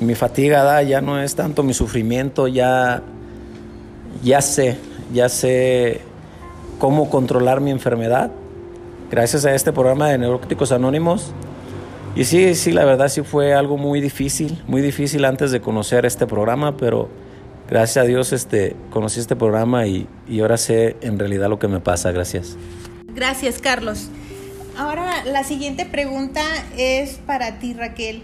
mi 0.00 0.14
fatiga, 0.14 0.82
ya 0.82 1.00
no 1.00 1.20
es 1.20 1.34
tanto 1.34 1.62
mi 1.62 1.72
sufrimiento, 1.72 2.48
ya, 2.48 3.02
ya 4.22 4.42
sé, 4.42 4.76
ya 5.12 5.28
sé 5.28 6.02
cómo 6.78 7.08
controlar 7.08 7.60
mi 7.60 7.70
enfermedad 7.70 8.30
gracias 9.12 9.44
a 9.44 9.54
este 9.54 9.74
programa 9.74 10.08
de 10.08 10.16
Neuróticos 10.16 10.72
Anónimos. 10.72 11.32
Y 12.14 12.24
sí, 12.24 12.54
sí, 12.54 12.72
la 12.72 12.84
verdad 12.84 13.08
sí 13.08 13.22
fue 13.22 13.54
algo 13.54 13.78
muy 13.78 14.00
difícil, 14.00 14.62
muy 14.66 14.82
difícil 14.82 15.24
antes 15.24 15.50
de 15.50 15.60
conocer 15.60 16.04
este 16.04 16.26
programa, 16.26 16.76
pero 16.76 17.08
gracias 17.70 18.04
a 18.04 18.06
Dios 18.06 18.34
este, 18.34 18.76
conocí 18.90 19.18
este 19.18 19.34
programa 19.34 19.86
y, 19.86 20.06
y 20.28 20.40
ahora 20.40 20.58
sé 20.58 20.96
en 21.00 21.18
realidad 21.18 21.48
lo 21.48 21.58
que 21.58 21.68
me 21.68 21.80
pasa. 21.80 22.12
Gracias. 22.12 22.56
Gracias, 23.14 23.60
Carlos. 23.60 24.08
Ahora 24.76 25.24
la 25.24 25.42
siguiente 25.44 25.86
pregunta 25.86 26.42
es 26.76 27.18
para 27.26 27.58
ti, 27.58 27.72
Raquel. 27.72 28.22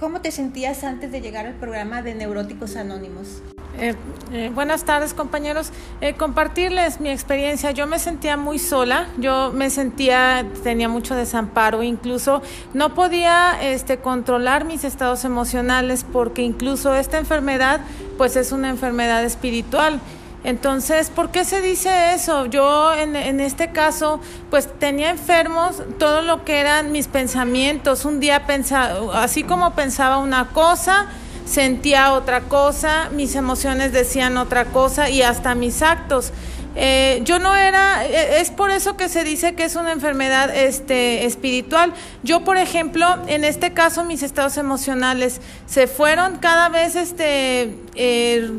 ¿Cómo 0.00 0.22
te 0.22 0.30
sentías 0.32 0.82
antes 0.82 1.12
de 1.12 1.20
llegar 1.20 1.46
al 1.46 1.54
programa 1.54 2.00
de 2.00 2.14
Neuróticos 2.14 2.74
Anónimos? 2.76 3.42
Eh, 3.78 3.94
eh, 4.32 4.50
buenas 4.52 4.84
tardes 4.84 5.14
compañeros. 5.14 5.70
Eh, 6.00 6.14
compartirles 6.14 7.00
mi 7.00 7.10
experiencia. 7.10 7.70
Yo 7.70 7.86
me 7.86 7.98
sentía 7.98 8.36
muy 8.36 8.58
sola, 8.58 9.08
yo 9.18 9.52
me 9.52 9.70
sentía, 9.70 10.44
tenía 10.64 10.88
mucho 10.88 11.14
desamparo, 11.14 11.82
incluso 11.82 12.42
no 12.74 12.94
podía 12.94 13.56
este, 13.62 13.98
controlar 13.98 14.64
mis 14.64 14.84
estados 14.84 15.24
emocionales 15.24 16.04
porque 16.10 16.42
incluso 16.42 16.94
esta 16.94 17.18
enfermedad 17.18 17.80
pues 18.16 18.36
es 18.36 18.52
una 18.52 18.70
enfermedad 18.70 19.22
espiritual. 19.24 20.00
Entonces, 20.42 21.10
¿por 21.10 21.30
qué 21.30 21.44
se 21.44 21.60
dice 21.60 22.14
eso? 22.14 22.46
Yo 22.46 22.94
en, 22.94 23.40
este 23.40 23.72
caso, 23.72 24.20
pues 24.48 24.68
tenía 24.78 25.10
enfermos 25.10 25.82
todo 25.98 26.22
lo 26.22 26.44
que 26.44 26.60
eran 26.60 26.92
mis 26.92 27.08
pensamientos. 27.08 28.04
Un 28.04 28.20
día 28.20 28.46
pensaba, 28.46 29.22
así 29.22 29.42
como 29.42 29.74
pensaba 29.74 30.18
una 30.18 30.48
cosa, 30.48 31.08
sentía 31.44 32.14
otra 32.14 32.42
cosa, 32.42 33.10
mis 33.12 33.34
emociones 33.34 33.92
decían 33.92 34.38
otra 34.38 34.66
cosa 34.66 35.10
y 35.10 35.22
hasta 35.22 35.54
mis 35.54 35.82
actos. 35.82 36.32
Eh, 36.76 37.20
yo 37.24 37.40
no 37.40 37.56
era, 37.56 38.06
eh, 38.06 38.40
es 38.40 38.50
por 38.50 38.70
eso 38.70 38.96
que 38.96 39.08
se 39.08 39.24
dice 39.24 39.54
que 39.56 39.64
es 39.64 39.74
una 39.74 39.92
enfermedad 39.92 40.54
este, 40.54 41.26
espiritual. 41.26 41.92
Yo, 42.22 42.44
por 42.44 42.56
ejemplo, 42.58 43.06
en 43.26 43.44
este 43.44 43.72
caso 43.72 44.04
mis 44.04 44.22
estados 44.22 44.56
emocionales 44.56 45.40
se 45.66 45.88
fueron 45.88 46.38
cada 46.38 46.68
vez 46.68 46.94
este, 46.94 47.76
eh, 47.96 48.50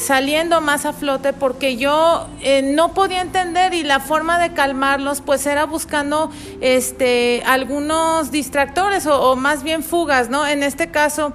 saliendo 0.00 0.60
más 0.60 0.86
a 0.86 0.92
flote 0.92 1.32
porque 1.32 1.76
yo 1.76 2.28
no 2.64 2.94
podía 2.94 3.20
entender 3.20 3.74
y 3.74 3.82
la 3.82 4.00
forma 4.00 4.38
de 4.38 4.52
calmarlos 4.52 5.20
pues 5.20 5.46
era 5.46 5.66
buscando 5.66 6.30
este, 6.60 7.42
algunos 7.46 8.30
distractores 8.30 9.06
o, 9.06 9.30
o 9.30 9.36
más 9.36 9.62
bien 9.62 9.82
fugas, 9.82 10.30
¿no? 10.30 10.46
En 10.46 10.62
este 10.62 10.90
caso 10.90 11.32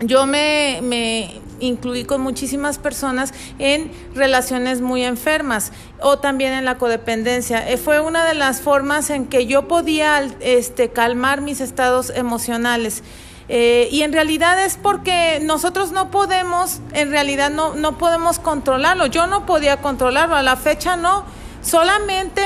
yo 0.00 0.26
me, 0.26 0.80
me, 0.82 1.40
incluí 1.58 2.04
con 2.04 2.20
muchísimas 2.20 2.78
personas 2.78 3.32
en 3.58 3.90
relaciones 4.14 4.80
muy 4.80 5.02
enfermas 5.02 5.72
o 6.00 6.18
también 6.18 6.52
en 6.52 6.64
la 6.64 6.76
codependencia. 6.76 7.68
Eh, 7.70 7.76
fue 7.76 8.00
una 8.00 8.26
de 8.26 8.34
las 8.34 8.60
formas 8.60 9.10
en 9.10 9.26
que 9.26 9.46
yo 9.46 9.68
podía 9.68 10.22
este, 10.40 10.90
calmar 10.90 11.40
mis 11.40 11.60
estados 11.60 12.10
emocionales. 12.10 13.02
Eh, 13.48 13.88
y 13.92 14.02
en 14.02 14.12
realidad 14.12 14.64
es 14.64 14.76
porque 14.76 15.38
nosotros 15.40 15.92
no 15.92 16.10
podemos, 16.10 16.80
en 16.92 17.10
realidad 17.10 17.50
no, 17.50 17.74
no 17.74 17.96
podemos 17.96 18.38
controlarlo. 18.38 19.06
Yo 19.06 19.26
no 19.26 19.46
podía 19.46 19.78
controlarlo, 19.78 20.34
a 20.34 20.42
la 20.42 20.56
fecha 20.56 20.96
no. 20.96 21.24
Solamente, 21.62 22.42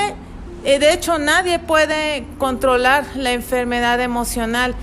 eh, 0.64 0.78
de 0.78 0.92
hecho, 0.92 1.18
nadie 1.18 1.58
puede 1.58 2.26
controlar 2.38 3.04
la 3.16 3.32
enfermedad 3.32 4.00
emocional 4.00 4.74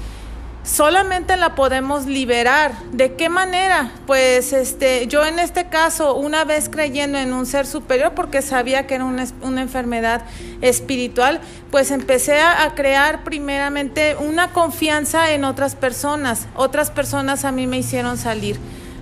solamente 0.67 1.37
la 1.37 1.55
podemos 1.55 2.05
liberar. 2.05 2.73
¿De 2.91 3.15
qué 3.15 3.29
manera? 3.29 3.91
Pues 4.05 4.53
este, 4.53 5.07
yo 5.07 5.25
en 5.25 5.39
este 5.39 5.69
caso, 5.69 6.15
una 6.15 6.43
vez 6.43 6.69
creyendo 6.69 7.17
en 7.17 7.33
un 7.33 7.45
ser 7.45 7.65
superior, 7.65 8.13
porque 8.13 8.41
sabía 8.41 8.85
que 8.85 8.95
era 8.95 9.05
una, 9.05 9.25
enfermedad 9.61 10.23
espiritual, 10.61 11.39
pues 11.71 11.89
empecé 11.91 12.39
a, 12.39 12.63
a, 12.63 12.75
crear 12.75 13.23
primeramente 13.23 14.15
una 14.19 14.51
confianza 14.51 15.31
en 15.31 15.45
otras 15.45 15.75
personas. 15.75 16.47
Otras 16.55 16.91
personas 16.91 17.45
a 17.45 17.51
mí 17.51 17.65
me 17.65 17.77
hicieron 17.77 18.17
salir. 18.17 18.59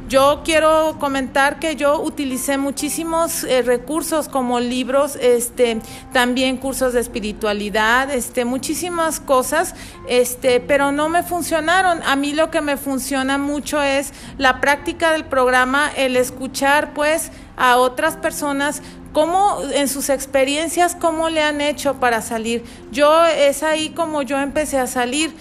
Yo 0.08 0.42
quiero 0.46 0.98
comentar 1.00 1.58
que 1.58 1.76
yo 1.76 2.00
utilicé 2.00 2.60
muchísimos 2.60 3.44
eh, 3.44 3.64
recursos 3.64 4.30
como 4.30 4.60
libros, 4.60 5.18
este, 5.20 5.82
también 6.14 6.58
cursos 6.58 6.94
de 6.94 7.00
espiritualidad, 7.00 8.12
este, 8.12 8.46
muchísimas 8.46 9.20
cosas, 9.20 9.74
este, 10.08 10.60
pero 10.60 10.92
no 10.92 11.10
me 11.10 11.24
funcionaron. 11.24 12.04
A 12.04 12.16
mí 12.16 12.34
lo 12.34 12.52
que 12.52 12.62
me 12.62 12.78
funciona 12.78 13.40
mucho 13.40 13.82
es 13.82 14.14
la 14.38 14.62
práctica 14.62 15.12
del 15.12 15.26
programa, 15.26 15.90
el 15.98 16.18
escuchar 16.18 16.94
pues 16.94 17.32
a 17.58 17.78
otras 17.78 18.16
personas 18.16 18.84
cómo 19.12 19.60
en 19.74 19.88
sus 19.88 20.10
experiencias 20.10 20.94
cómo 20.94 21.30
le 21.30 21.42
han 21.42 21.62
hecho 21.62 21.96
para 21.96 22.22
salir. 22.22 22.64
Yo 22.92 23.26
es 23.26 23.64
ahí 23.64 23.90
como 23.90 24.22
yo 24.22 24.38
empecé 24.38 24.78
a 24.78 24.86
salir 24.86 25.34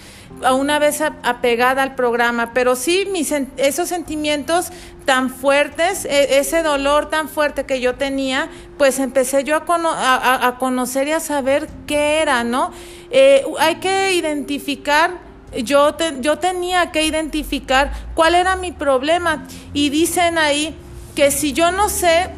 una 0.53 0.79
vez 0.79 1.00
apegada 1.00 1.83
al 1.83 1.95
programa, 1.95 2.53
pero 2.53 2.76
sí 2.76 3.07
mis, 3.11 3.33
esos 3.57 3.88
sentimientos 3.88 4.71
tan 5.05 5.31
fuertes, 5.31 6.05
e, 6.05 6.38
ese 6.38 6.62
dolor 6.62 7.09
tan 7.09 7.29
fuerte 7.29 7.64
que 7.64 7.81
yo 7.81 7.95
tenía, 7.95 8.49
pues 8.79 8.99
empecé 8.99 9.45
yo 9.45 9.57
a, 9.57 10.57
conocer 10.59 11.09
y 11.09 11.12
a 11.12 11.21
saber 11.21 11.69
qué 11.87 12.21
era, 12.21 12.45
¿no? 12.45 12.73
Eh, 13.11 13.45
hay 13.59 13.76
que 13.76 14.14
identificar, 14.14 15.19
yo, 15.62 15.97
yo 16.21 16.38
tenía 16.38 16.91
que 16.91 17.05
identificar 17.05 17.93
cuál 18.14 18.35
era 18.35 18.57
mi 18.57 18.73
problema 18.73 19.47
y 19.73 19.91
dicen 19.91 20.38
ahí 20.38 20.76
que 21.14 21.31
si 21.31 21.53
yo 21.53 21.71
no 21.71 21.88
sé 21.88 22.31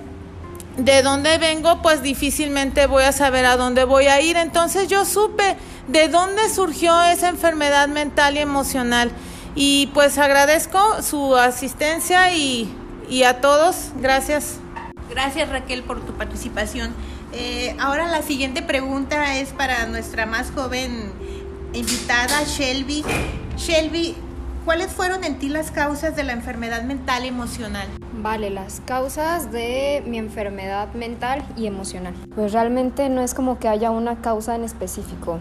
de 0.76 1.02
dónde 1.02 1.38
vengo, 1.38 1.80
pues 1.83 2.02
difícilmente 2.02 2.87
voy 2.87 3.04
a 3.04 3.12
saber 3.12 3.47
a 3.47 3.56
dónde 3.56 3.85
voy 3.85 4.06
a 4.06 4.21
ir, 4.21 4.37
entonces 4.37 4.88
yo 4.88 5.04
supe 5.04 5.56
de 5.88 6.09
dónde 6.09 6.49
surgió 6.50 7.02
esa 7.04 7.28
enfermedad 7.28 7.88
mental 7.88 8.37
y 8.37 8.40
emocional. 8.40 9.11
Y 9.54 9.88
pues 9.95 10.18
agradezco 10.18 11.02
su 11.02 11.35
asistencia 11.37 12.33
y, 12.35 12.68
a 13.26 13.40
todos, 13.40 13.92
gracias. 13.97 14.56
Gracias 15.09 15.49
Raquel 15.49 15.83
por 15.83 16.04
tu 16.04 16.12
participación. 16.12 16.92
Eh, 17.33 17.75
ahora 17.80 18.06
la 18.09 18.23
siguiente 18.23 18.62
pregunta 18.62 19.37
es 19.37 19.50
para 19.50 19.87
nuestra 19.87 20.26
más 20.26 20.50
joven 20.50 21.12
invitada, 21.73 22.42
Shelby. 22.45 23.02
Shelby, 23.56 24.14
¿cuáles 24.64 24.92
fueron 24.92 25.25
en 25.25 25.38
ti 25.38 25.49
las 25.49 25.71
causas 25.71 26.16
de 26.16 26.25
la 26.25 26.33
enfermedad 26.33 26.83
mental 26.83 27.25
y 27.25 27.28
emocional? 27.28 27.88
Vale, 28.28 28.50
las 28.50 28.80
causas 28.80 29.52
de 29.52 30.02
mi 30.04 30.18
enfermedad 30.18 30.92
mental 30.95 31.45
y 31.56 31.68
emocional. 31.68 32.12
Pues 32.35 32.52
realmente 32.52 33.09
no 33.09 33.21
es 33.23 33.35
como 33.35 33.61
que 33.61 33.68
haya 33.68 33.92
una 33.92 34.21
causa 34.21 34.56
en 34.56 34.64
específico 34.64 35.38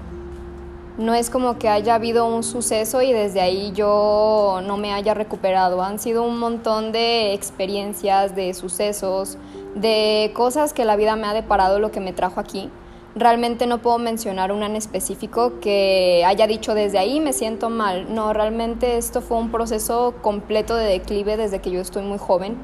no 0.97 1.13
es 1.13 1.29
como 1.29 1.57
que 1.57 1.67
haya 1.67 1.95
habido 1.95 2.25
un 2.25 2.41
suceso 2.43 3.01
y 3.01 3.11
desde 3.11 3.41
ahí 3.41 3.73
yo 3.73 4.61
no 4.65 4.77
me 4.77 4.93
haya 4.93 5.13
recuperado. 5.13 5.81
Han 5.81 5.99
sido 5.99 6.23
un 6.23 6.39
montón 6.39 6.93
de 6.93 7.33
experiencias, 7.33 8.33
de 8.33 8.53
sucesos, 8.53 9.37
de 9.75 10.31
cosas 10.33 10.71
que 10.71 10.85
la 10.85 10.95
vida 10.95 11.17
me 11.17 11.27
ha 11.27 11.33
deparado 11.33 11.79
lo 11.79 11.91
que 11.91 11.99
me 11.99 12.13
trajo 12.13 12.39
aquí. 12.39 12.69
Realmente 13.15 13.65
no 13.65 13.81
puedo 13.81 13.97
mencionar 13.97 14.51
una 14.51 14.65
en 14.65 14.75
específico 14.75 15.59
que 15.61 16.23
haya 16.25 16.47
dicho 16.47 16.73
desde 16.75 16.97
ahí 16.97 17.19
me 17.19 17.33
siento 17.33 17.69
mal. 17.69 18.13
No, 18.13 18.33
realmente 18.33 18.97
esto 18.97 19.21
fue 19.21 19.37
un 19.37 19.51
proceso 19.51 20.15
completo 20.21 20.75
de 20.75 20.85
declive 20.85 21.37
desde 21.37 21.59
que 21.59 21.71
yo 21.71 21.79
estoy 21.79 22.03
muy 22.03 22.17
joven 22.17 22.57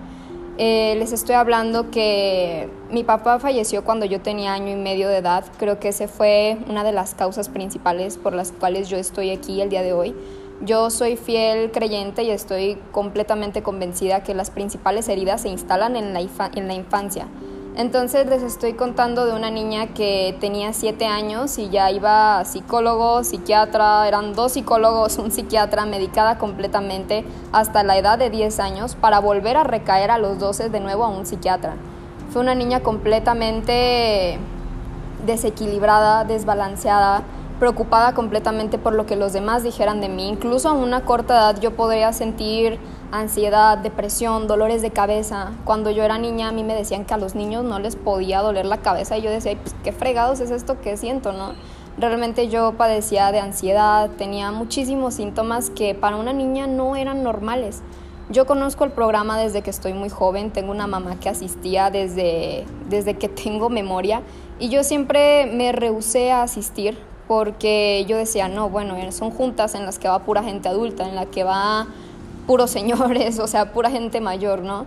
eh, 0.58 0.96
les 1.00 1.12
estoy 1.12 1.36
hablando 1.36 1.90
que 1.90 2.70
mi 2.92 3.04
papá 3.04 3.40
falleció 3.40 3.84
cuando 3.84 4.06
yo 4.06 4.22
tenía 4.22 4.54
año 4.54 4.72
y 4.72 4.76
medio 4.76 5.08
de 5.08 5.18
edad. 5.18 5.46
Creo 5.58 5.80
que 5.80 5.88
esa 5.88 6.08
fue 6.08 6.58
una 6.68 6.84
de 6.84 6.92
las 6.92 7.16
causas 7.16 7.50
principales 7.50 8.18
por 8.18 8.34
las 8.34 8.52
cuales 8.52 8.90
yo 8.90 8.98
estoy 8.98 9.32
aquí 9.32 9.62
el 9.62 9.70
día 9.70 9.82
de 9.82 9.94
hoy. 9.94 10.14
Yo 10.64 10.92
soy 10.92 11.18
fiel 11.18 11.72
creyente 11.72 12.22
y 12.24 12.30
estoy 12.30 12.78
completamente 12.92 13.64
convencida 13.64 14.24
que 14.24 14.36
las 14.36 14.52
principales 14.52 15.10
heridas 15.10 15.42
se 15.42 15.50
instalan 15.50 15.96
en 15.96 16.14
la, 16.14 16.20
en 16.20 16.68
la 16.68 16.74
infancia. 16.76 17.28
Entonces 17.78 18.28
les 18.28 18.44
estoy 18.44 18.74
contando 18.74 19.26
de 19.26 19.34
una 19.34 19.50
niña 19.50 19.88
que 19.88 20.36
tenía 20.42 20.74
siete 20.74 21.06
años 21.06 21.58
y 21.58 21.70
ya 21.70 21.90
iba 21.90 22.40
a 22.40 22.46
psicólogo, 22.46 23.24
psiquiatra, 23.24 24.06
eran 24.10 24.34
dos 24.34 24.54
psicólogos, 24.54 25.18
un 25.20 25.32
psiquiatra, 25.32 25.86
medicada 25.86 26.38
completamente 26.38 27.24
hasta 27.54 27.84
la 27.84 27.98
edad 27.98 28.20
de 28.20 28.30
10 28.30 28.60
años 28.60 28.96
para 28.96 29.20
volver 29.20 29.56
a 29.56 29.64
recaer 29.64 30.12
a 30.12 30.18
los 30.18 30.38
12 30.38 30.70
de 30.70 30.80
nuevo 30.82 31.06
a 31.06 31.08
un 31.08 31.26
psiquiatra. 31.26 31.76
Fue 32.32 32.42
una 32.42 32.56
niña 32.56 32.82
completamente 32.82 34.38
desequilibrada, 35.26 36.26
desbalanceada, 36.26 37.24
preocupada 37.60 38.14
completamente 38.14 38.80
por 38.80 38.94
lo 38.94 39.06
que 39.06 39.16
los 39.16 39.32
demás 39.32 39.64
dijeran 39.64 40.02
de 40.02 40.10
mí. 40.10 40.28
Incluso 40.28 40.68
a 40.70 40.74
una 40.74 41.06
corta 41.06 41.36
edad 41.36 41.62
yo 41.62 41.72
podría 41.76 42.12
sentir 42.12 42.80
ansiedad, 43.12 43.78
depresión, 43.78 44.48
dolores 44.48 44.82
de 44.82 44.92
cabeza. 44.92 45.52
Cuando 45.66 45.92
yo 45.92 46.04
era 46.04 46.18
niña 46.18 46.50
a 46.50 46.52
mí 46.52 46.64
me 46.64 46.74
decían 46.74 47.06
que 47.06 47.14
a 47.14 47.18
los 47.18 47.36
niños 47.36 47.64
no 47.64 47.80
les 47.80 47.96
podía 47.96 48.42
doler 48.42 48.66
la 48.66 48.78
cabeza 48.78 49.18
y 49.18 49.22
yo 49.22 49.30
decía, 49.30 49.58
pues 49.62 49.76
qué 49.84 49.92
fregados 49.92 50.40
es 50.40 50.52
esto 50.52 50.80
que 50.82 50.98
siento, 50.98 51.34
¿no? 51.34 51.54
Realmente 51.98 52.48
yo 52.48 52.74
padecía 52.78 53.32
de 53.32 53.40
ansiedad, 53.40 54.10
tenía 54.18 54.52
muchísimos 54.52 55.16
síntomas 55.16 55.70
que 55.70 55.94
para 55.94 56.16
una 56.16 56.32
niña 56.32 56.66
no 56.66 56.96
eran 56.96 57.22
normales. 57.22 57.82
Yo 58.30 58.46
conozco 58.46 58.86
el 58.86 58.92
programa 58.92 59.38
desde 59.38 59.62
que 59.62 59.70
estoy 59.70 59.92
muy 59.92 60.08
joven, 60.08 60.52
tengo 60.52 60.72
una 60.72 60.88
mamá 60.88 61.20
que 61.20 61.28
asistía 61.28 61.90
desde, 61.90 62.66
desde 62.90 63.16
que 63.16 63.28
tengo 63.28 63.70
memoria 63.70 64.22
y 64.58 64.70
yo 64.70 64.86
siempre 64.86 65.48
me 65.48 65.74
rehusé 65.74 66.32
a 66.32 66.44
asistir 66.44 66.98
porque 67.28 68.06
yo 68.08 68.16
decía, 68.16 68.48
no, 68.48 68.70
bueno, 68.70 68.96
son 69.12 69.32
juntas 69.32 69.76
en 69.76 69.86
las 69.86 70.00
que 70.00 70.08
va 70.08 70.20
pura 70.20 70.44
gente 70.44 70.70
adulta, 70.70 71.08
en 71.08 71.16
la 71.16 71.26
que 71.26 71.44
va 71.44 71.88
puros 72.52 72.70
señores, 72.70 73.40
o 73.40 73.48
sea, 73.48 73.72
pura 73.72 73.90
gente 73.90 74.20
mayor, 74.20 74.62
¿no? 74.62 74.86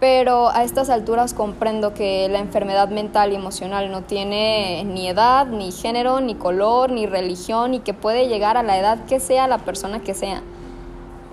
Pero 0.00 0.48
a 0.48 0.64
estas 0.64 0.88
alturas 0.88 1.34
comprendo 1.34 1.92
que 1.92 2.26
la 2.30 2.38
enfermedad 2.38 2.88
mental 2.88 3.32
y 3.32 3.34
emocional 3.34 3.92
no 3.92 4.00
tiene 4.00 4.82
ni 4.84 5.08
edad, 5.08 5.46
ni 5.46 5.72
género, 5.72 6.22
ni 6.22 6.36
color, 6.36 6.90
ni 6.90 7.04
religión, 7.04 7.74
y 7.74 7.80
que 7.80 7.92
puede 7.92 8.28
llegar 8.28 8.56
a 8.56 8.62
la 8.62 8.78
edad 8.78 9.04
que 9.04 9.20
sea 9.20 9.46
la 9.46 9.58
persona 9.58 10.00
que 10.00 10.14
sea. 10.14 10.40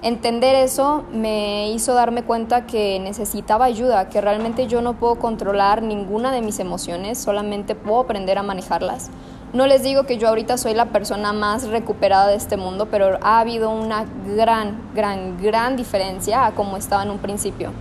Entender 0.01 0.53
eso 0.53 1.05
me 1.13 1.71
hizo 1.71 1.93
darme 1.93 2.24
cuenta 2.24 2.65
que 2.65 3.00
necesitaba 3.00 3.63
ayuda, 3.63 4.09
que 4.09 4.19
realmente 4.19 4.67
yo 4.67 4.81
no 4.81 4.95
puedo 4.95 5.15
controlar 5.15 5.81
ninguna 5.81 6.33
de 6.33 6.41
mis 6.41 6.59
emociones, 6.59 7.19
solamente 7.19 7.74
puedo 7.74 8.01
aprender 8.01 8.38
a 8.38 8.43
manejarlas. 8.43 9.12
No 9.53 9.65
les 9.65 9.84
digo 9.84 10.03
que 10.03 10.18
yo 10.18 10.27
ahorita 10.29 10.58
soy 10.58 10.74
la 10.74 10.86
persona 10.86 11.34
más 11.34 11.68
recuperada 11.68 12.27
de 12.27 12.36
este 12.36 12.56
mundo, 12.56 12.88
pero 12.91 13.18
ha 13.22 13.39
habido 13.39 13.72
una 13.72 14.06
gran, 14.36 14.79
gran, 14.94 15.41
gran 15.41 15.75
diferencia 15.75 16.46
a 16.46 16.51
como 16.51 16.77
estaba 16.77 17.03
en 17.03 17.10
un 17.10 17.18
principio. 17.18 17.72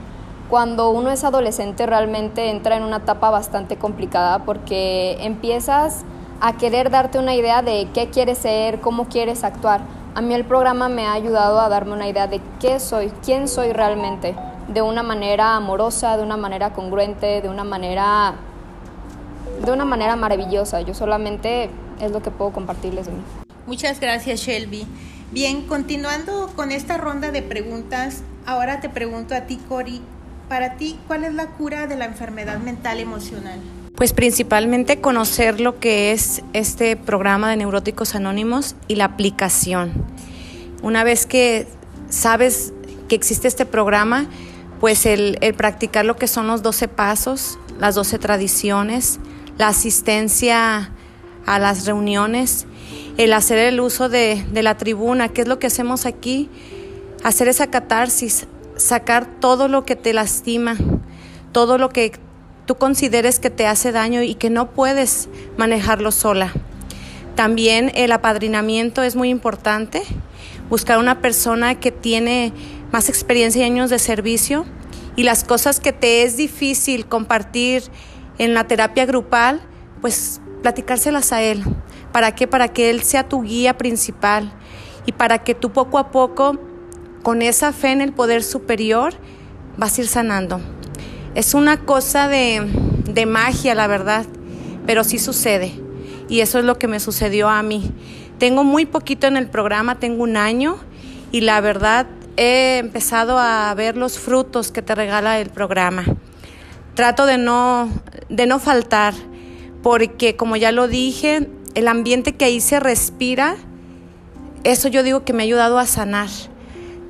Cuando 0.48 0.90
uno 0.90 1.10
es 1.10 1.25
adolescente 1.25 1.84
realmente 1.84 2.50
entra 2.50 2.76
en 2.76 2.82
una 2.82 2.96
etapa 2.98 3.28
bastante 3.28 3.76
complicada 3.76 4.40
porque 4.40 5.18
empiezas 5.20 6.04
a 6.40 6.56
querer 6.56 6.90
darte 6.90 7.18
una 7.18 7.34
idea 7.34 7.60
de 7.60 7.88
qué 7.92 8.08
quieres 8.08 8.38
ser, 8.38 8.80
cómo 8.80 9.06
quieres 9.08 9.44
actuar 9.44 9.82
a 10.18 10.20
mí 10.20 10.34
el 10.34 10.44
programa 10.44 10.88
me 10.88 11.06
ha 11.06 11.12
ayudado 11.12 11.60
a 11.60 11.68
darme 11.68 11.92
una 11.92 12.08
idea 12.08 12.26
de 12.26 12.40
qué 12.58 12.80
soy, 12.80 13.12
quién 13.25 13.46
soy 13.46 13.72
realmente, 13.72 14.34
de 14.66 14.82
una 14.82 15.04
manera 15.04 15.54
amorosa, 15.54 16.16
de 16.16 16.25
una 16.25 16.37
manera 16.37 16.72
congruente, 16.72 17.40
de 17.40 17.48
una 17.48 17.62
manera 17.62 18.34
de 19.64 19.72
una 19.72 19.84
manera 19.84 20.16
maravillosa. 20.16 20.80
Yo 20.80 20.94
solamente 20.94 21.70
es 22.00 22.10
lo 22.10 22.22
que 22.22 22.30
puedo 22.30 22.52
compartirles 22.52 23.06
de 23.06 23.12
mí. 23.12 23.22
Muchas 23.66 24.00
gracias, 24.00 24.40
Shelby. 24.40 24.86
Bien, 25.30 25.66
continuando 25.66 26.50
con 26.56 26.72
esta 26.72 26.96
ronda 26.96 27.30
de 27.30 27.42
preguntas, 27.42 28.22
ahora 28.46 28.80
te 28.80 28.88
pregunto 28.88 29.34
a 29.34 29.42
ti, 29.42 29.58
Cori, 29.68 30.00
para 30.48 30.76
ti, 30.76 30.98
¿cuál 31.06 31.24
es 31.24 31.34
la 31.34 31.48
cura 31.48 31.86
de 31.86 31.96
la 31.96 32.06
enfermedad 32.06 32.58
mental 32.58 32.98
emocional? 33.00 33.58
Pues 33.94 34.12
principalmente 34.12 35.00
conocer 35.00 35.60
lo 35.60 35.78
que 35.80 36.12
es 36.12 36.42
este 36.52 36.96
programa 36.96 37.50
de 37.50 37.56
Neuróticos 37.56 38.14
Anónimos 38.14 38.74
y 38.86 38.94
la 38.94 39.04
aplicación. 39.04 39.92
Una 40.82 41.04
vez 41.04 41.26
que 41.26 41.66
sabes 42.08 42.72
que 43.08 43.16
existe 43.16 43.48
este 43.48 43.66
programa, 43.66 44.26
pues 44.80 45.04
el, 45.06 45.38
practicar 45.56 46.04
lo 46.04 46.16
que 46.16 46.28
son 46.28 46.46
los 46.46 46.62
12 46.62 46.88
pasos, 46.88 47.58
las 47.78 47.94
12 47.94 48.18
tradiciones, 48.18 49.18
la 49.58 49.68
asistencia 49.68 50.92
a 51.46 51.58
las 51.58 51.86
reuniones, 51.86 52.66
el 53.16 53.32
hacer 53.32 53.58
el 53.58 53.80
uso 53.80 54.08
de, 54.08 54.44
de 54.52 54.62
la 54.62 54.76
tribuna, 54.76 55.28
que 55.28 55.42
es 55.42 55.48
lo 55.48 55.58
que 55.58 55.66
hacemos 55.66 56.06
aquí, 56.06 56.48
hacer 57.24 57.48
esa 57.48 57.68
catarsis, 57.68 58.46
sacar 58.76 59.26
todo 59.40 59.68
lo 59.68 59.84
que 59.84 59.96
te 59.96 60.12
lastima, 60.12 60.76
todo 61.52 61.78
lo 61.78 61.88
que 61.90 62.12
tú 62.66 62.76
consideres 62.76 63.40
que 63.40 63.50
te 63.50 63.66
hace 63.66 63.92
daño 63.92 64.22
y 64.22 64.34
que 64.34 64.50
no 64.50 64.70
puedes 64.70 65.28
manejarlo 65.56 66.12
sola. 66.12 66.52
También 67.34 67.90
el 67.94 68.12
apadrinamiento 68.12 69.02
es 69.02 69.16
muy 69.16 69.30
importante, 69.30 70.02
buscar 70.68 70.98
una 70.98 71.20
persona 71.20 71.80
que 71.80 71.90
tiene 71.90 72.52
más 72.92 73.08
experiencia 73.08 73.62
y 73.62 73.70
años 73.70 73.90
de 73.90 73.98
servicio 73.98 74.66
y 75.16 75.22
las 75.22 75.44
cosas 75.44 75.80
que 75.80 75.92
te 75.92 76.22
es 76.22 76.36
difícil 76.36 77.06
compartir 77.06 77.82
en 78.38 78.54
la 78.54 78.64
terapia 78.66 79.07
grupal, 79.07 79.61
pues 80.00 80.40
platicárselas 80.62 81.33
a 81.33 81.42
él. 81.42 81.64
¿Para 82.12 82.35
qué? 82.35 82.47
Para 82.47 82.68
que 82.68 82.90
él 82.90 83.02
sea 83.02 83.28
tu 83.28 83.42
guía 83.42 83.76
principal 83.76 84.52
y 85.07 85.12
para 85.12 85.38
que 85.38 85.54
tú 85.54 85.71
poco 85.73 85.99
a 85.99 86.11
poco, 86.11 86.59
con 87.23 87.42
esa 87.42 87.73
fe 87.73 87.92
en 87.92 88.00
el 88.00 88.12
poder 88.12 88.42
superior, 88.42 89.14
vas 89.76 89.99
a 89.99 90.00
ir 90.02 90.09
sanando. 90.09 90.61
Es 91.35 91.54
una 91.54 91.78
cosa 91.78 92.28
de, 92.28 93.26
magia, 93.26 93.75
la 93.75 93.87
verdad, 93.87 94.26
pero 94.87 95.04
sí 95.04 95.18
sucede. 95.18 95.73
Y 96.28 96.40
eso 96.40 96.59
es 96.59 96.64
lo 96.64 96.78
que 96.78 96.88
me 96.88 97.00
sucedió 97.00 97.49
a 97.49 97.62
mí. 97.62 97.90
Tengo 98.38 98.64
muy 98.64 98.87
poquito 98.87 99.26
en 99.26 99.37
el 99.37 99.49
programa, 99.49 99.99
tengo 99.99 100.23
un 100.23 100.37
año 100.37 100.76
y 101.33 101.40
la 101.40 101.61
verdad 101.61 102.07
he 102.37 102.78
empezado 102.78 103.38
a 103.38 103.75
ver 103.75 103.97
los 103.97 104.18
frutos 104.18 104.71
que 104.71 104.83
te 104.83 104.95
regala 104.95 105.40
el 105.40 105.50
programa. 105.50 106.04
Trato 106.95 107.26
de 107.26 107.38
no, 107.38 107.88
de 108.28 108.47
no 108.47 108.58
faltar, 108.58 109.14
porque 109.82 110.37
como 110.37 110.56
ya 110.56 110.73
lo 110.73 110.88
dije, 110.88 111.49
el 111.74 111.88
ambiente 111.88 112.35
que 112.35 112.44
ahí 112.44 112.61
se 112.61 112.81
respira, 112.81 113.57
eso 114.64 114.88
yo 114.88 115.02
digo 115.02 115.24
que 115.24 115.33
me 115.33 115.42
ha 115.42 115.44
ayudado 115.44 115.79
a 115.79 115.87
sanar. 115.87 116.29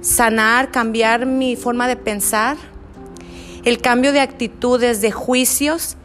Sanar, 0.01 0.71
cambiar 0.71 1.27
mi 1.27 1.57
forma 1.57 1.89
de 1.89 1.97
pensar, 1.97 2.57
el 3.65 3.81
cambio 3.81 4.13
de 4.13 4.21
actitudes, 4.21 5.01
de 5.01 5.11
juicios, 5.11 5.97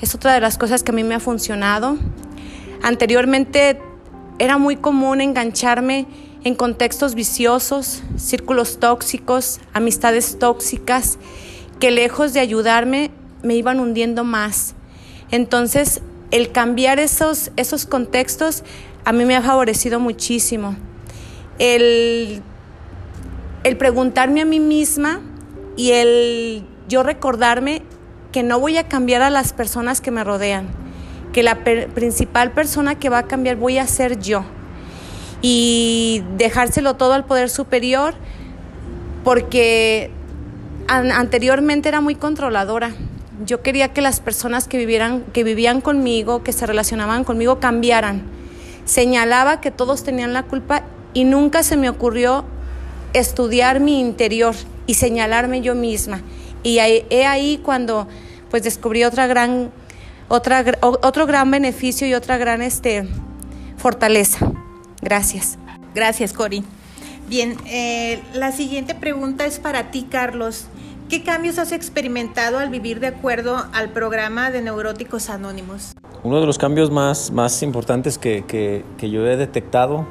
es 0.00 0.14
otra 0.14 0.32
de 0.32 0.40
las 0.40 0.56
cosas 0.56 0.82
que 0.82 0.92
a 0.92 0.94
mí 0.94 1.04
me 1.04 1.14
ha 1.14 1.20
funcionado. 1.20 1.98
Anteriormente 2.82 3.80
era 4.38 4.56
muy 4.56 4.76
común 4.76 5.20
engancharme 5.20 6.06
en 6.44 6.54
contextos 6.54 7.14
viciosos, 7.14 8.02
círculos 8.16 8.78
tóxicos, 8.78 9.60
amistades 9.74 10.38
tóxicas, 10.38 11.18
que 11.78 11.90
lejos 11.90 12.32
de 12.32 12.40
ayudarme 12.40 13.10
me 13.42 13.54
iban 13.54 13.80
hundiendo 13.80 14.24
más. 14.24 14.74
Entonces, 15.30 16.02
el 16.30 16.52
cambiar 16.52 16.98
esos, 16.98 17.50
esos 17.56 17.86
contextos 17.86 18.64
a 19.04 19.12
mí 19.12 19.24
me 19.24 19.36
ha 19.36 19.42
favorecido 19.42 20.00
muchísimo. 20.00 20.76
El, 21.58 22.42
el 23.64 23.76
preguntarme 23.76 24.42
a 24.42 24.44
mí 24.44 24.60
misma 24.60 25.20
y 25.76 25.92
el 25.92 26.64
yo 26.88 27.02
recordarme 27.02 27.82
que 28.32 28.42
no 28.42 28.58
voy 28.60 28.76
a 28.76 28.88
cambiar 28.88 29.22
a 29.22 29.30
las 29.30 29.52
personas 29.52 30.00
que 30.00 30.10
me 30.10 30.24
rodean, 30.24 30.68
que 31.32 31.42
la 31.42 31.62
principal 31.64 32.52
persona 32.52 32.98
que 32.98 33.08
va 33.08 33.18
a 33.18 33.26
cambiar 33.26 33.56
voy 33.56 33.78
a 33.78 33.86
ser 33.86 34.18
yo 34.20 34.44
y 35.42 36.22
dejárselo 36.36 36.94
todo 36.94 37.14
al 37.14 37.24
poder 37.24 37.48
superior 37.50 38.14
porque 39.24 40.10
anteriormente 40.88 41.88
era 41.88 42.00
muy 42.00 42.14
controladora. 42.14 42.92
Yo 43.44 43.62
quería 43.62 43.92
que 43.92 44.00
las 44.00 44.20
personas 44.20 44.68
que 44.68 44.78
vivieran 44.78 45.22
que 45.32 45.44
vivían 45.44 45.80
conmigo, 45.80 46.42
que 46.42 46.52
se 46.52 46.66
relacionaban 46.66 47.24
conmigo 47.24 47.60
cambiaran. 47.60 48.22
Señalaba 48.84 49.60
que 49.60 49.70
todos 49.70 50.04
tenían 50.04 50.32
la 50.32 50.42
culpa 50.44 50.82
y 51.14 51.24
nunca 51.24 51.62
se 51.62 51.76
me 51.76 51.88
ocurrió 51.88 52.44
estudiar 53.12 53.80
mi 53.80 54.00
interior 54.00 54.54
y 54.86 54.94
señalarme 54.94 55.60
yo 55.62 55.74
misma. 55.74 56.20
Y 56.62 56.78
he 56.78 57.26
ahí 57.26 57.58
cuando 57.62 58.06
pues 58.50 58.62
descubrí 58.62 59.04
otra 59.04 59.26
gran, 59.26 59.70
otra, 60.28 60.64
otro 60.80 61.26
gran 61.26 61.50
beneficio 61.50 62.06
y 62.06 62.14
otra 62.14 62.36
gran 62.36 62.62
este, 62.62 63.06
fortaleza. 63.76 64.50
Gracias. 65.00 65.58
Gracias, 65.94 66.32
Cori. 66.32 66.62
Bien, 67.28 67.56
eh, 67.66 68.20
la 68.34 68.52
siguiente 68.52 68.94
pregunta 68.94 69.46
es 69.46 69.60
para 69.60 69.90
ti, 69.90 70.06
Carlos. 70.10 70.66
¿Qué 71.10 71.24
cambios 71.24 71.58
has 71.58 71.72
experimentado 71.72 72.58
al 72.60 72.70
vivir 72.70 73.00
de 73.00 73.08
acuerdo 73.08 73.56
al 73.72 73.88
programa 73.90 74.52
de 74.52 74.62
Neuróticos 74.62 75.28
Anónimos? 75.28 75.92
Uno 76.22 76.38
de 76.38 76.46
los 76.46 76.56
cambios 76.56 76.92
más, 76.92 77.32
más 77.32 77.64
importantes 77.64 78.16
que, 78.16 78.44
que, 78.46 79.10
yo 79.10 79.26
he 79.26 79.36
detectado 79.36 80.06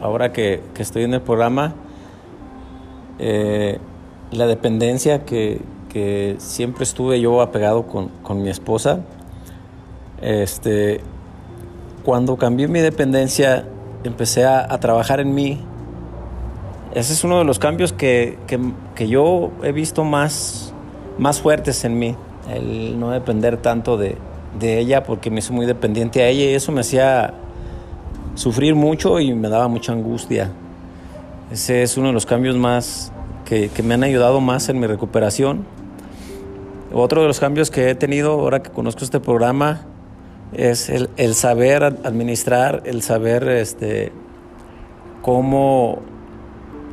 ahora 0.00 0.32
que, 0.32 0.62
que, 0.72 0.82
estoy 0.82 1.02
en 1.02 1.12
el 1.12 1.20
programa, 1.20 1.74
eh, 3.18 3.78
la 4.30 4.46
dependencia 4.46 5.26
que, 5.26 5.60
que 5.90 6.36
siempre 6.38 6.84
estuve 6.84 7.20
yo 7.20 7.42
apegado 7.42 7.86
con, 7.86 8.42
mi 8.42 8.48
esposa. 8.48 9.00
Este, 10.22 11.02
cuando 12.02 12.38
cambié 12.38 12.66
mi 12.66 12.80
dependencia, 12.80 13.66
empecé 14.04 14.46
a, 14.46 14.66
trabajar 14.80 15.20
en 15.20 15.34
mí. 15.34 15.60
Ese 16.94 17.12
es 17.12 17.24
uno 17.24 17.38
de 17.38 17.44
los 17.44 17.58
cambios 17.58 17.92
que, 17.92 18.36
yo 18.98 19.50
he 19.62 19.72
visto 19.72 20.04
más, 20.04 20.74
más 21.18 21.40
fuertes 21.40 21.84
en 21.84 21.98
mí, 21.98 22.16
el 22.48 22.98
no 22.98 23.10
depender 23.10 23.56
tanto 23.58 23.96
de, 23.96 24.16
de 24.58 24.78
ella, 24.78 25.04
porque 25.04 25.30
me 25.30 25.38
hizo 25.38 25.52
muy 25.52 25.66
dependiente 25.66 26.22
a 26.22 26.28
ella 26.28 26.44
y 26.50 26.54
eso 26.54 26.72
me 26.72 26.80
hacía 26.80 27.34
sufrir 28.34 28.74
mucho 28.74 29.20
y 29.20 29.34
me 29.34 29.48
daba 29.48 29.68
mucha 29.68 29.92
angustia. 29.92 30.50
Ese 31.52 31.82
es 31.82 31.96
uno 31.96 32.08
de 32.08 32.12
los 32.12 32.26
cambios 32.26 32.56
más 32.56 33.12
que, 33.44 33.68
que 33.68 33.82
me 33.82 33.94
han 33.94 34.02
ayudado 34.02 34.40
más 34.40 34.68
en 34.68 34.80
mi 34.80 34.86
recuperación. 34.86 35.64
Otro 36.92 37.22
de 37.22 37.28
los 37.28 37.38
cambios 37.38 37.70
que 37.70 37.90
he 37.90 37.94
tenido 37.94 38.32
ahora 38.32 38.62
que 38.62 38.70
conozco 38.70 39.04
este 39.04 39.20
programa 39.20 39.82
es 40.52 40.90
el, 40.90 41.34
saber 41.34 41.84
administrar, 41.84 42.82
el 42.84 43.02
saber 43.02 43.48
este, 43.48 44.10
cómo 45.22 46.00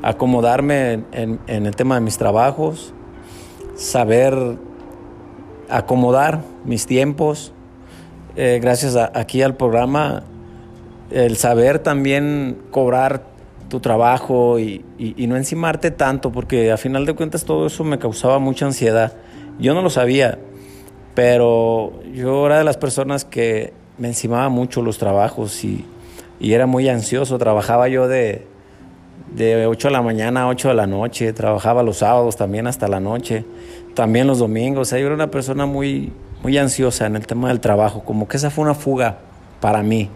acomodarme 0.02 1.04
en, 1.12 1.40
el 1.48 1.76
tema 1.76 1.96
de 1.96 2.02
mis 2.02 2.18
trabajos, 2.18 2.94
saber 3.76 4.58
acomodar 5.70 6.42
mis 6.66 6.86
tiempos. 6.86 7.54
Eh, 8.36 8.60
gracias 8.62 8.96
aquí 8.96 9.42
al 9.42 9.56
programa, 9.56 10.24
el 11.12 11.38
saber 11.38 11.80
también 11.80 12.58
cobrar 12.72 13.24
tu 13.70 13.80
trabajo 13.80 14.60
y, 14.60 14.84
no 15.28 15.36
encimarte 15.36 15.92
tanto, 15.92 16.32
porque 16.32 16.72
a 16.72 16.78
final 16.78 17.06
de 17.06 17.14
cuentas 17.14 17.44
todo 17.44 17.68
eso 17.68 17.84
me 17.84 18.00
causaba 18.00 18.40
mucha 18.40 18.66
ansiedad. 18.66 19.14
Yo 19.60 19.74
no 19.74 19.82
lo 19.82 19.90
sabía, 19.90 20.38
pero 21.16 21.94
yo 22.14 22.46
era 22.46 22.60
de 22.60 22.64
las 22.64 22.78
personas 22.78 23.26
que 23.26 23.74
me 23.98 24.08
encimaba 24.08 24.50
mucho 24.50 24.82
los 24.82 24.98
trabajos 24.98 25.64
y, 25.64 25.86
era 26.40 26.68
muy 26.68 26.88
ansioso. 26.88 27.38
Trabajaba 27.40 27.88
yo 27.88 28.08
de, 28.08 28.46
de 29.34 29.68
8 29.68 29.88
de 29.88 29.92
la 29.92 30.02
mañana 30.02 30.44
a 30.44 30.48
8 30.48 30.70
de 30.70 30.74
la 30.74 30.88
noche, 30.88 31.34
trabajaba 31.34 31.84
los 31.84 31.98
sábados 31.98 32.36
también 32.36 32.68
hasta 32.68 32.88
la 32.88 33.00
noche, 33.00 33.46
también 33.94 34.28
los 34.28 34.40
domingos. 34.40 34.94
O 34.94 34.98
yo 34.98 35.06
era 35.06 35.16
una 35.16 35.32
persona 35.32 35.66
muy, 35.66 36.12
muy 36.44 36.58
ansiosa 36.58 37.06
en 37.06 37.16
el 37.16 37.28
tema 37.28 37.50
del 37.50 37.60
trabajo, 37.60 38.04
como 38.04 38.28
que 38.28 38.38
esa 38.38 38.50
fue 38.50 38.64
una 38.64 38.74
fuga 38.74 39.20
para 39.60 39.84
mí, 39.84 40.10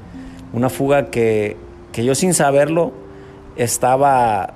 una 0.53 0.69
fuga 0.69 1.09
que, 1.09 1.57
que 1.91 2.05
yo 2.05 2.15
sin 2.15 2.33
saberlo 2.33 2.93
estaba 3.55 4.53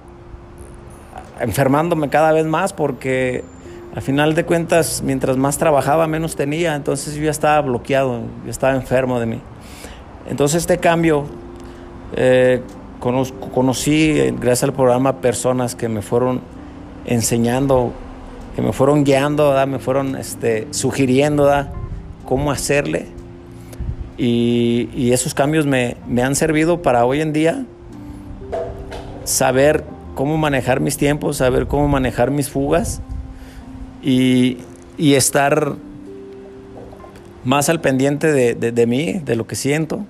enfermándome 1.39 2.09
cada 2.09 2.31
vez 2.31 2.45
más 2.45 2.71
porque 2.73 3.43
al 3.95 4.01
final 4.01 4.35
de 4.35 4.43
cuentas, 4.45 5.01
mientras 5.03 5.37
más 5.37 5.57
trabajaba, 5.57 6.05
menos 6.07 6.35
tenía, 6.35 6.75
entonces 6.75 7.15
yo 7.15 7.23
ya 7.23 7.31
estaba 7.31 7.61
bloqueado, 7.61 8.23
yo 8.43 8.51
estaba 8.51 8.75
enfermo 8.75 9.21
de 9.21 9.25
mí. 9.25 9.41
Entonces 10.29 10.63
este 10.63 10.79
cambio, 10.79 11.25
eh, 12.15 12.61
conocí, 12.99 14.13
gracias 14.39 14.63
al 14.63 14.73
programa, 14.73 15.21
personas 15.21 15.75
que 15.75 15.89
me 15.89 16.01
fueron 16.01 16.41
enseñando, 17.05 17.91
que 18.55 18.61
me 18.61 18.73
fueron 18.73 19.03
guiando, 19.03 19.53
me 19.67 19.79
fueron 19.79 20.15
este, 20.15 20.67
sugiriendo 20.71 21.49
cómo 22.25 22.51
hacerle. 22.51 23.07
Y, 24.17 25.11
esos 25.11 25.33
cambios 25.33 25.65
me, 25.65 25.97
me 26.07 26.23
han 26.23 26.35
servido 26.35 26.81
para 26.81 27.05
hoy 27.05 27.21
en 27.21 27.33
día 27.33 27.65
saber 29.25 29.83
cómo 30.15 30.37
manejar 30.37 30.79
mis 30.79 30.97
tiempos, 30.97 31.37
saber 31.37 31.67
cómo 31.67 31.87
manejar 31.87 32.31
mis 32.31 32.49
fugas 32.49 33.01
y, 34.01 34.57
estar 34.97 35.75
más 37.43 37.69
al 37.69 37.81
pendiente 37.81 38.31
de, 38.31 38.87
mí, 38.87 39.13
de 39.13 39.35
lo 39.35 39.45
que 39.45 39.55
siento. 39.55 40.05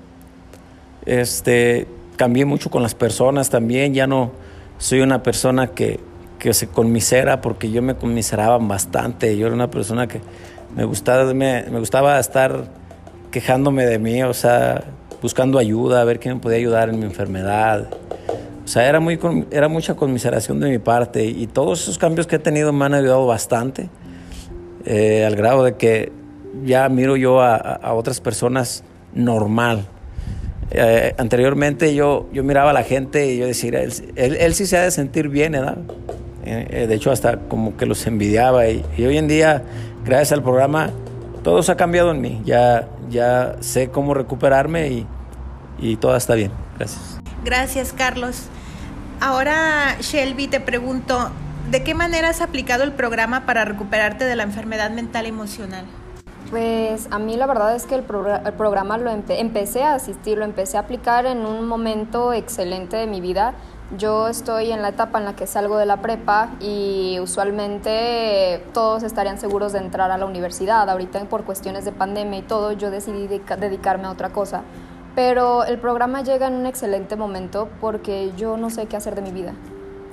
Este, 1.05 1.87
cambié 2.15 2.45
mucho 2.45 2.69
con 2.69 2.83
las 2.83 2.95
personas 2.95 3.49
también, 3.49 3.93
ya 3.93 4.07
no 4.07 4.31
soy 4.77 5.01
una 5.01 5.23
persona 5.23 5.67
que, 5.67 5.99
se 6.51 6.67
conmisera 6.67 7.41
porque 7.41 7.71
yo 7.71 7.81
me 7.81 7.95
conmiseraba 7.95 8.59
bastante, 8.59 9.35
yo 9.35 9.47
era 9.47 9.55
una 9.55 9.71
persona 9.71 10.05
que 10.05 10.21
me 10.75 10.83
gustaba, 10.85 11.33
me, 11.33 11.63
gustaba 11.79 12.19
estar 12.19 12.65
quejándome 13.31 13.87
de 13.87 13.97
mí, 13.97 14.21
o 14.21 14.31
sea, 14.31 14.83
buscando 15.23 15.57
ayuda, 15.57 16.01
a 16.01 16.03
ver 16.03 16.19
quién 16.19 16.35
me 16.35 16.41
podía 16.41 16.57
ayudar 16.57 16.89
en 16.89 16.99
mi 16.99 17.05
enfermedad. 17.05 17.87
O 18.63 18.67
sea, 18.67 18.87
era, 18.87 18.99
muy, 18.99 19.19
era 19.49 19.69
mucha 19.69 19.95
conmiseración 19.95 20.59
de 20.59 20.69
mi 20.69 20.77
parte 20.77 21.25
y 21.25 21.47
todos 21.47 21.81
esos 21.81 21.97
cambios 21.97 22.27
que 22.27 22.35
he 22.35 22.39
tenido 22.39 22.71
me 22.71 22.85
han 22.85 22.93
ayudado 22.93 23.25
bastante, 23.25 23.89
eh, 24.85 25.25
al 25.25 25.35
grado 25.35 25.63
de 25.63 25.77
que 25.77 26.11
ya 26.63 26.87
miro 26.89 27.17
yo 27.17 27.41
a, 27.41 27.93
otras 27.93 28.21
personas 28.21 28.83
normal. 29.13 29.87
Eh, 30.71 31.13
anteriormente 31.17 31.93
yo, 31.93 32.27
yo 32.33 32.43
miraba 32.43 32.71
a 32.71 32.73
la 32.73 32.83
gente 32.83 33.31
y 33.31 33.37
yo 33.37 33.45
decía, 33.45 33.81
él, 33.81 34.03
él, 34.15 34.55
sí 34.55 34.65
se 34.65 34.77
ha 34.77 34.81
de 34.81 34.91
sentir 34.91 35.29
bien, 35.29 35.53
¿verdad? 35.53 35.77
Eh, 36.45 36.85
de 36.87 36.95
hecho, 36.95 37.11
hasta 37.11 37.37
como 37.37 37.75
que 37.77 37.85
los 37.85 38.05
envidiaba 38.07 38.67
y, 38.67 38.83
hoy 38.99 39.17
en 39.17 39.27
día, 39.27 39.63
gracias 40.03 40.33
al 40.33 40.43
programa, 40.43 40.91
todo 41.43 41.63
se 41.63 41.71
ha 41.71 41.77
cambiado 41.77 42.11
en 42.11 42.21
mí. 42.21 42.41
Ya, 42.45 42.87
ya 43.09 43.55
sé 43.61 43.89
cómo 43.89 44.13
recuperarme 44.13 44.89
y, 44.89 45.07
y 45.79 45.95
todo 45.97 46.15
está 46.15 46.35
bien. 46.35 46.51
Gracias. 46.77 47.19
Gracias, 47.43 47.93
Carlos. 47.93 48.43
Ahora, 49.21 49.97
Shelby, 50.01 50.47
te 50.47 50.59
pregunto, 50.59 51.31
¿de 51.71 51.83
qué 51.83 51.93
manera 51.93 52.29
has 52.29 52.41
aplicado 52.41 52.83
el 52.83 52.91
programa 52.91 53.45
para 53.45 53.65
recuperarte 53.65 54.25
de 54.25 54.35
la 54.35 54.43
enfermedad 54.43 54.91
mental 54.91 55.25
emocional? 55.25 55.85
Pues 56.49 57.07
a 57.11 57.19
mí 57.19 57.37
la 57.37 57.47
verdad 57.47 57.75
es 57.75 57.85
que 57.85 57.95
el, 57.95 58.03
programa 58.03 58.97
lo 58.97 59.09
empecé 59.09 59.83
a 59.83 59.95
asistir, 59.95 60.37
lo 60.37 60.45
empecé 60.45 60.77
a 60.77 60.81
aplicar 60.81 61.25
en 61.25 61.45
un 61.45 61.67
momento 61.67 62.33
excelente 62.33 62.97
de 62.97 63.07
mi 63.07 63.19
vida. 63.19 63.55
Yo 63.97 64.27
estoy 64.27 64.71
en 64.71 64.81
la 64.81 64.89
etapa 64.89 65.19
en 65.19 65.25
la 65.25 65.35
que 65.35 65.47
salgo 65.47 65.77
de 65.77 65.85
la 65.85 66.01
prepa 66.01 66.49
y 66.59 67.19
usualmente 67.19 68.63
todos 68.73 69.03
estarían 69.03 69.39
seguros 69.39 69.73
de 69.73 69.79
entrar 69.79 70.11
a 70.11 70.17
la 70.17 70.25
universidad. 70.25 70.89
Ahorita 70.89 71.19
por 71.25 71.43
cuestiones 71.43 71.85
de 71.85 71.91
pandemia 71.91 72.39
y 72.39 72.43
todo, 72.43 72.71
yo 72.71 72.91
decidí 72.91 73.27
dedicarme 73.27 74.05
a 74.05 74.11
otra 74.11 74.29
cosa 74.29 74.63
pero 75.15 75.63
el 75.63 75.79
programa 75.79 76.21
llega 76.21 76.47
en 76.47 76.55
un 76.55 76.65
excelente 76.65 77.15
momento 77.15 77.69
porque 77.79 78.33
yo 78.35 78.57
no 78.57 78.69
sé 78.69 78.85
qué 78.85 78.97
hacer 78.97 79.15
de 79.15 79.21
mi 79.21 79.31
vida. 79.31 79.53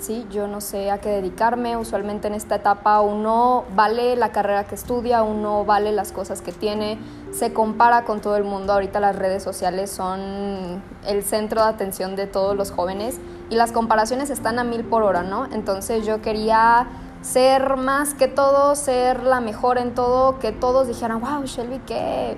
¿Sí? 0.02 0.26
Yo 0.30 0.48
no 0.48 0.60
sé 0.60 0.90
a 0.90 0.98
qué 0.98 1.08
dedicarme. 1.10 1.76
Usualmente 1.76 2.28
en 2.28 2.34
esta 2.34 2.56
etapa 2.56 3.00
uno 3.00 3.64
vale 3.74 4.16
la 4.16 4.32
carrera 4.32 4.64
que 4.64 4.74
estudia, 4.74 5.22
uno 5.22 5.64
vale 5.64 5.92
las 5.92 6.12
cosas 6.12 6.42
que 6.42 6.52
tiene, 6.52 6.98
se 7.30 7.52
compara 7.52 8.04
con 8.04 8.20
todo 8.20 8.36
el 8.36 8.44
mundo. 8.44 8.72
Ahorita 8.72 9.00
las 9.00 9.16
redes 9.16 9.42
sociales 9.42 9.90
son 9.90 10.82
el 11.06 11.22
centro 11.22 11.62
de 11.62 11.68
atención 11.68 12.16
de 12.16 12.26
todos 12.26 12.56
los 12.56 12.72
jóvenes 12.72 13.20
y 13.48 13.54
las 13.54 13.72
comparaciones 13.72 14.30
están 14.30 14.58
a 14.58 14.64
mil 14.64 14.84
por 14.84 15.02
hora, 15.04 15.22
¿no? 15.22 15.46
Entonces 15.52 16.04
yo 16.04 16.20
quería 16.20 16.88
ser 17.22 17.76
más 17.76 18.14
que 18.14 18.26
todo, 18.26 18.74
ser 18.74 19.22
la 19.22 19.40
mejor 19.40 19.78
en 19.78 19.94
todo, 19.94 20.40
que 20.40 20.50
todos 20.50 20.88
dijeran, 20.88 21.20
wow, 21.20 21.44
Shelby, 21.44 21.78
qué 21.86 22.36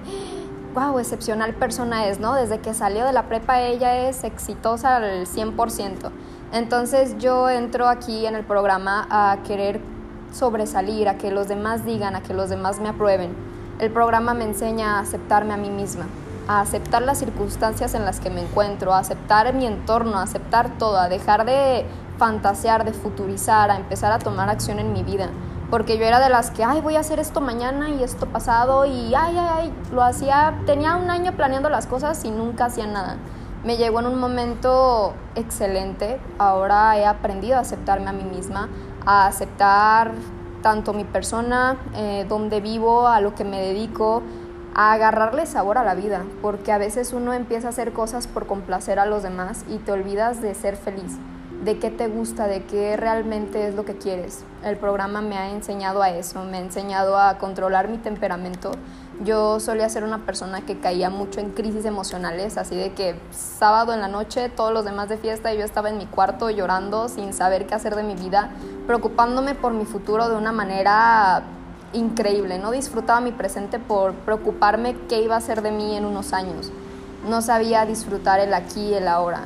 wow, 0.74 0.98
excepcional 0.98 1.54
persona 1.54 2.06
es, 2.06 2.18
¿no? 2.18 2.34
Desde 2.34 2.58
que 2.58 2.74
salió 2.74 3.06
de 3.06 3.12
la 3.12 3.28
prepa 3.28 3.62
ella 3.62 4.08
es 4.08 4.24
exitosa 4.24 4.96
al 4.96 5.26
100%. 5.26 6.10
Entonces 6.54 7.18
yo 7.18 7.50
entro 7.50 7.88
aquí 7.88 8.26
en 8.26 8.36
el 8.36 8.44
programa 8.44 9.08
a 9.10 9.38
querer 9.42 9.80
sobresalir, 10.32 11.08
a 11.08 11.18
que 11.18 11.32
los 11.32 11.48
demás 11.48 11.84
digan, 11.84 12.14
a 12.14 12.22
que 12.22 12.32
los 12.32 12.48
demás 12.48 12.78
me 12.78 12.90
aprueben. 12.90 13.34
El 13.80 13.90
programa 13.90 14.34
me 14.34 14.44
enseña 14.44 14.98
a 14.98 15.00
aceptarme 15.00 15.52
a 15.52 15.56
mí 15.56 15.68
misma, 15.68 16.06
a 16.46 16.60
aceptar 16.60 17.02
las 17.02 17.18
circunstancias 17.18 17.94
en 17.94 18.04
las 18.04 18.20
que 18.20 18.30
me 18.30 18.40
encuentro, 18.40 18.94
a 18.94 19.00
aceptar 19.00 19.52
mi 19.52 19.66
entorno, 19.66 20.16
a 20.16 20.22
aceptar 20.22 20.78
todo, 20.78 20.96
a 20.96 21.08
dejar 21.08 21.44
de 21.44 21.86
fantasear, 22.18 22.84
de 22.84 22.92
futurizar, 22.92 23.72
a 23.72 23.76
empezar 23.76 24.12
a 24.12 24.20
tomar 24.20 24.48
acción 24.48 24.78
en 24.78 24.92
mi 24.92 25.02
vida 25.02 25.30
porque 25.70 25.98
yo 25.98 26.04
era 26.04 26.20
de 26.20 26.28
las 26.28 26.52
que, 26.52 26.62
ay, 26.62 26.80
voy 26.82 26.94
a 26.94 27.00
hacer 27.00 27.18
esto 27.18 27.40
mañana 27.40 27.88
y 27.88 28.04
esto 28.04 28.26
pasado 28.26 28.86
y, 28.86 29.12
ay, 29.12 29.36
ay, 29.36 29.38
ay, 29.38 29.74
lo 29.90 30.04
hacía, 30.04 30.54
tenía 30.66 30.94
un 30.94 31.10
año 31.10 31.32
planeando 31.32 31.68
las 31.68 31.88
cosas 31.88 32.24
y 32.24 32.30
nunca 32.30 32.66
hacía 32.66 32.86
nada. 32.86 33.16
Me 33.64 33.78
llegó 33.78 34.00
en 34.00 34.06
un 34.06 34.20
momento 34.20 35.14
excelente, 35.36 36.20
ahora 36.38 36.98
he 36.98 37.06
aprendido 37.06 37.56
a 37.56 37.60
aceptarme 37.60 38.10
a 38.10 38.12
mí 38.12 38.24
misma, 38.24 38.68
a 39.06 39.26
aceptar 39.26 40.12
tanto 40.62 40.92
mi 40.92 41.04
persona, 41.04 41.78
eh, 41.94 42.26
donde 42.28 42.60
vivo, 42.60 43.08
a 43.08 43.22
lo 43.22 43.34
que 43.34 43.44
me 43.44 43.60
dedico, 43.60 44.22
a 44.74 44.92
agarrarle 44.92 45.46
sabor 45.46 45.78
a 45.78 45.84
la 45.84 45.94
vida, 45.94 46.24
porque 46.42 46.72
a 46.72 46.78
veces 46.78 47.14
uno 47.14 47.32
empieza 47.32 47.68
a 47.68 47.70
hacer 47.70 47.94
cosas 47.94 48.26
por 48.26 48.46
complacer 48.46 48.98
a 48.98 49.06
los 49.06 49.22
demás 49.22 49.64
y 49.66 49.78
te 49.78 49.92
olvidas 49.92 50.42
de 50.42 50.54
ser 50.54 50.76
feliz 50.76 51.18
de 51.64 51.78
qué 51.78 51.90
te 51.90 52.08
gusta, 52.08 52.46
de 52.46 52.64
qué 52.64 52.96
realmente 52.96 53.66
es 53.66 53.74
lo 53.74 53.84
que 53.84 53.96
quieres. 53.96 54.44
El 54.62 54.76
programa 54.76 55.22
me 55.22 55.38
ha 55.38 55.50
enseñado 55.50 56.02
a 56.02 56.10
eso, 56.10 56.44
me 56.44 56.58
ha 56.58 56.60
enseñado 56.60 57.18
a 57.18 57.38
controlar 57.38 57.88
mi 57.88 57.96
temperamento. 57.98 58.72
Yo 59.22 59.60
solía 59.60 59.88
ser 59.88 60.02
una 60.02 60.26
persona 60.26 60.62
que 60.62 60.80
caía 60.80 61.08
mucho 61.08 61.40
en 61.40 61.50
crisis 61.50 61.84
emocionales, 61.84 62.58
así 62.58 62.74
de 62.74 62.92
que 62.94 63.14
sábado 63.30 63.92
en 63.92 64.00
la 64.00 64.08
noche, 64.08 64.48
todos 64.48 64.72
los 64.72 64.84
demás 64.84 65.08
de 65.08 65.18
fiesta 65.18 65.54
y 65.54 65.58
yo 65.58 65.64
estaba 65.64 65.88
en 65.88 65.98
mi 65.98 66.06
cuarto 66.06 66.50
llorando 66.50 67.08
sin 67.08 67.32
saber 67.32 67.66
qué 67.66 67.74
hacer 67.74 67.94
de 67.94 68.02
mi 68.02 68.14
vida, 68.14 68.50
preocupándome 68.86 69.54
por 69.54 69.72
mi 69.72 69.84
futuro 69.84 70.28
de 70.28 70.36
una 70.36 70.52
manera 70.52 71.42
increíble. 71.92 72.58
No 72.58 72.72
disfrutaba 72.72 73.20
mi 73.20 73.30
presente 73.30 73.78
por 73.78 74.14
preocuparme 74.14 74.96
qué 75.08 75.22
iba 75.22 75.36
a 75.36 75.40
ser 75.40 75.62
de 75.62 75.70
mí 75.70 75.96
en 75.96 76.04
unos 76.04 76.32
años. 76.32 76.72
No 77.28 77.40
sabía 77.40 77.86
disfrutar 77.86 78.40
el 78.40 78.52
aquí 78.52 78.88
y 78.88 78.94
el 78.94 79.06
ahora 79.06 79.44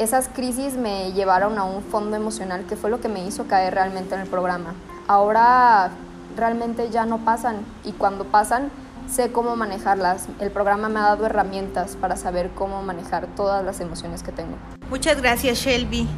esas 0.00 0.28
crisis 0.28 0.76
me 0.76 1.12
llevaron 1.12 1.58
a 1.58 1.64
un 1.64 1.82
fondo 1.82 2.16
emocional 2.16 2.64
que 2.66 2.74
fue 2.74 2.88
lo 2.88 3.00
que 3.00 3.10
me 3.10 3.26
hizo 3.26 3.46
caer 3.46 3.74
realmente 3.74 4.14
en 4.14 4.22
el 4.22 4.28
programa. 4.28 4.72
Ahora 5.06 5.90
realmente 6.38 6.88
ya 6.88 7.04
no 7.04 7.18
pasan 7.18 7.56
y 7.84 7.92
cuando 7.92 8.24
pasan 8.24 8.70
sé 9.10 9.32
cómo 9.32 9.56
manejarlas. 9.56 10.28
El 10.38 10.50
programa 10.50 10.88
me 10.88 11.00
ha 11.00 11.02
dado 11.02 11.26
herramientas 11.26 11.96
para 12.00 12.16
saber 12.16 12.50
cómo 12.54 12.82
manejar 12.82 13.26
todas 13.36 13.64
las 13.64 13.80
emociones 13.80 14.22
que 14.22 14.32
tengo. 14.32 14.56
Muchas 14.88 15.20
gracias 15.20 15.58
Shelby. 15.58 16.08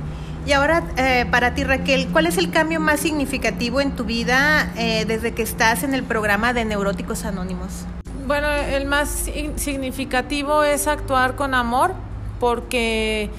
Y 0.45 0.53
ahora 0.53 0.83
eh, 0.97 1.25
para 1.31 1.55
ti 1.55 1.63
Raquel, 1.63 2.09
¿cuál 2.09 2.27
es 2.27 2.37
el 2.37 2.51
cambio 2.51 2.81
más 2.81 3.01
significativo 3.01 3.81
en 3.81 3.95
tu 3.95 4.05
vida 4.05 4.73
eh, 4.77 5.05
desde 5.07 5.33
que 5.33 5.43
estás 5.43 5.85
en 5.85 5.95
el 5.95 6.03
programa 6.03 6.53
de 6.53 6.65
Neuróticos 6.65 7.25
Anónimos? 7.25 7.85
Bueno, 8.27 8.49
el 8.49 8.87
más 8.87 9.29
significativo 9.57 10.65
es 10.65 10.87
actuar 10.87 11.37
con 11.37 11.55
amor 11.55 11.95
porque 12.41 13.31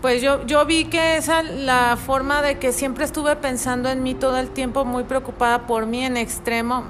pues 0.00 0.22
yo, 0.22 0.46
yo 0.46 0.64
vi 0.64 0.84
que 0.84 1.16
esa 1.16 1.42
la 1.42 1.96
forma 1.96 2.40
de 2.40 2.58
que 2.58 2.72
siempre 2.72 3.04
estuve 3.04 3.36
pensando 3.36 3.90
en 3.90 4.02
mí 4.02 4.14
todo 4.14 4.38
el 4.38 4.48
tiempo, 4.50 4.84
muy 4.84 5.04
preocupada 5.04 5.66
por 5.66 5.86
mí 5.86 6.04
en 6.04 6.16
extremo, 6.16 6.84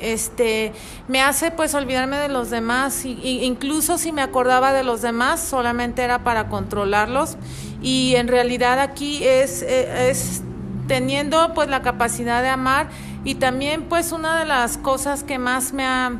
este 0.00 0.72
me 1.08 1.22
hace 1.22 1.50
pues 1.50 1.74
olvidarme 1.74 2.16
de 2.18 2.28
los 2.28 2.50
demás 2.50 3.04
y, 3.04 3.44
incluso 3.44 3.98
si 3.98 4.12
me 4.12 4.22
acordaba 4.22 4.72
de 4.72 4.84
los 4.84 5.02
demás 5.02 5.40
solamente 5.40 6.02
era 6.02 6.24
para 6.24 6.48
controlarlos. 6.48 7.36
Y 7.82 8.14
en 8.16 8.28
realidad 8.28 8.80
aquí 8.80 9.22
es, 9.24 9.62
eh, 9.62 10.10
es 10.10 10.42
teniendo 10.88 11.52
pues 11.54 11.68
la 11.68 11.82
capacidad 11.82 12.42
de 12.42 12.48
amar 12.48 12.88
y 13.24 13.36
también 13.36 13.84
pues 13.84 14.12
una 14.12 14.38
de 14.38 14.46
las 14.46 14.78
cosas 14.78 15.22
que 15.22 15.38
más 15.38 15.72
me 15.72 15.84
ha 15.84 16.12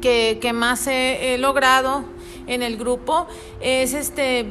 que, 0.00 0.38
que 0.40 0.52
más 0.52 0.86
he, 0.86 1.34
he 1.34 1.38
logrado 1.38 2.04
en 2.46 2.62
el 2.62 2.76
grupo 2.76 3.26
es 3.60 3.94
este 3.94 4.46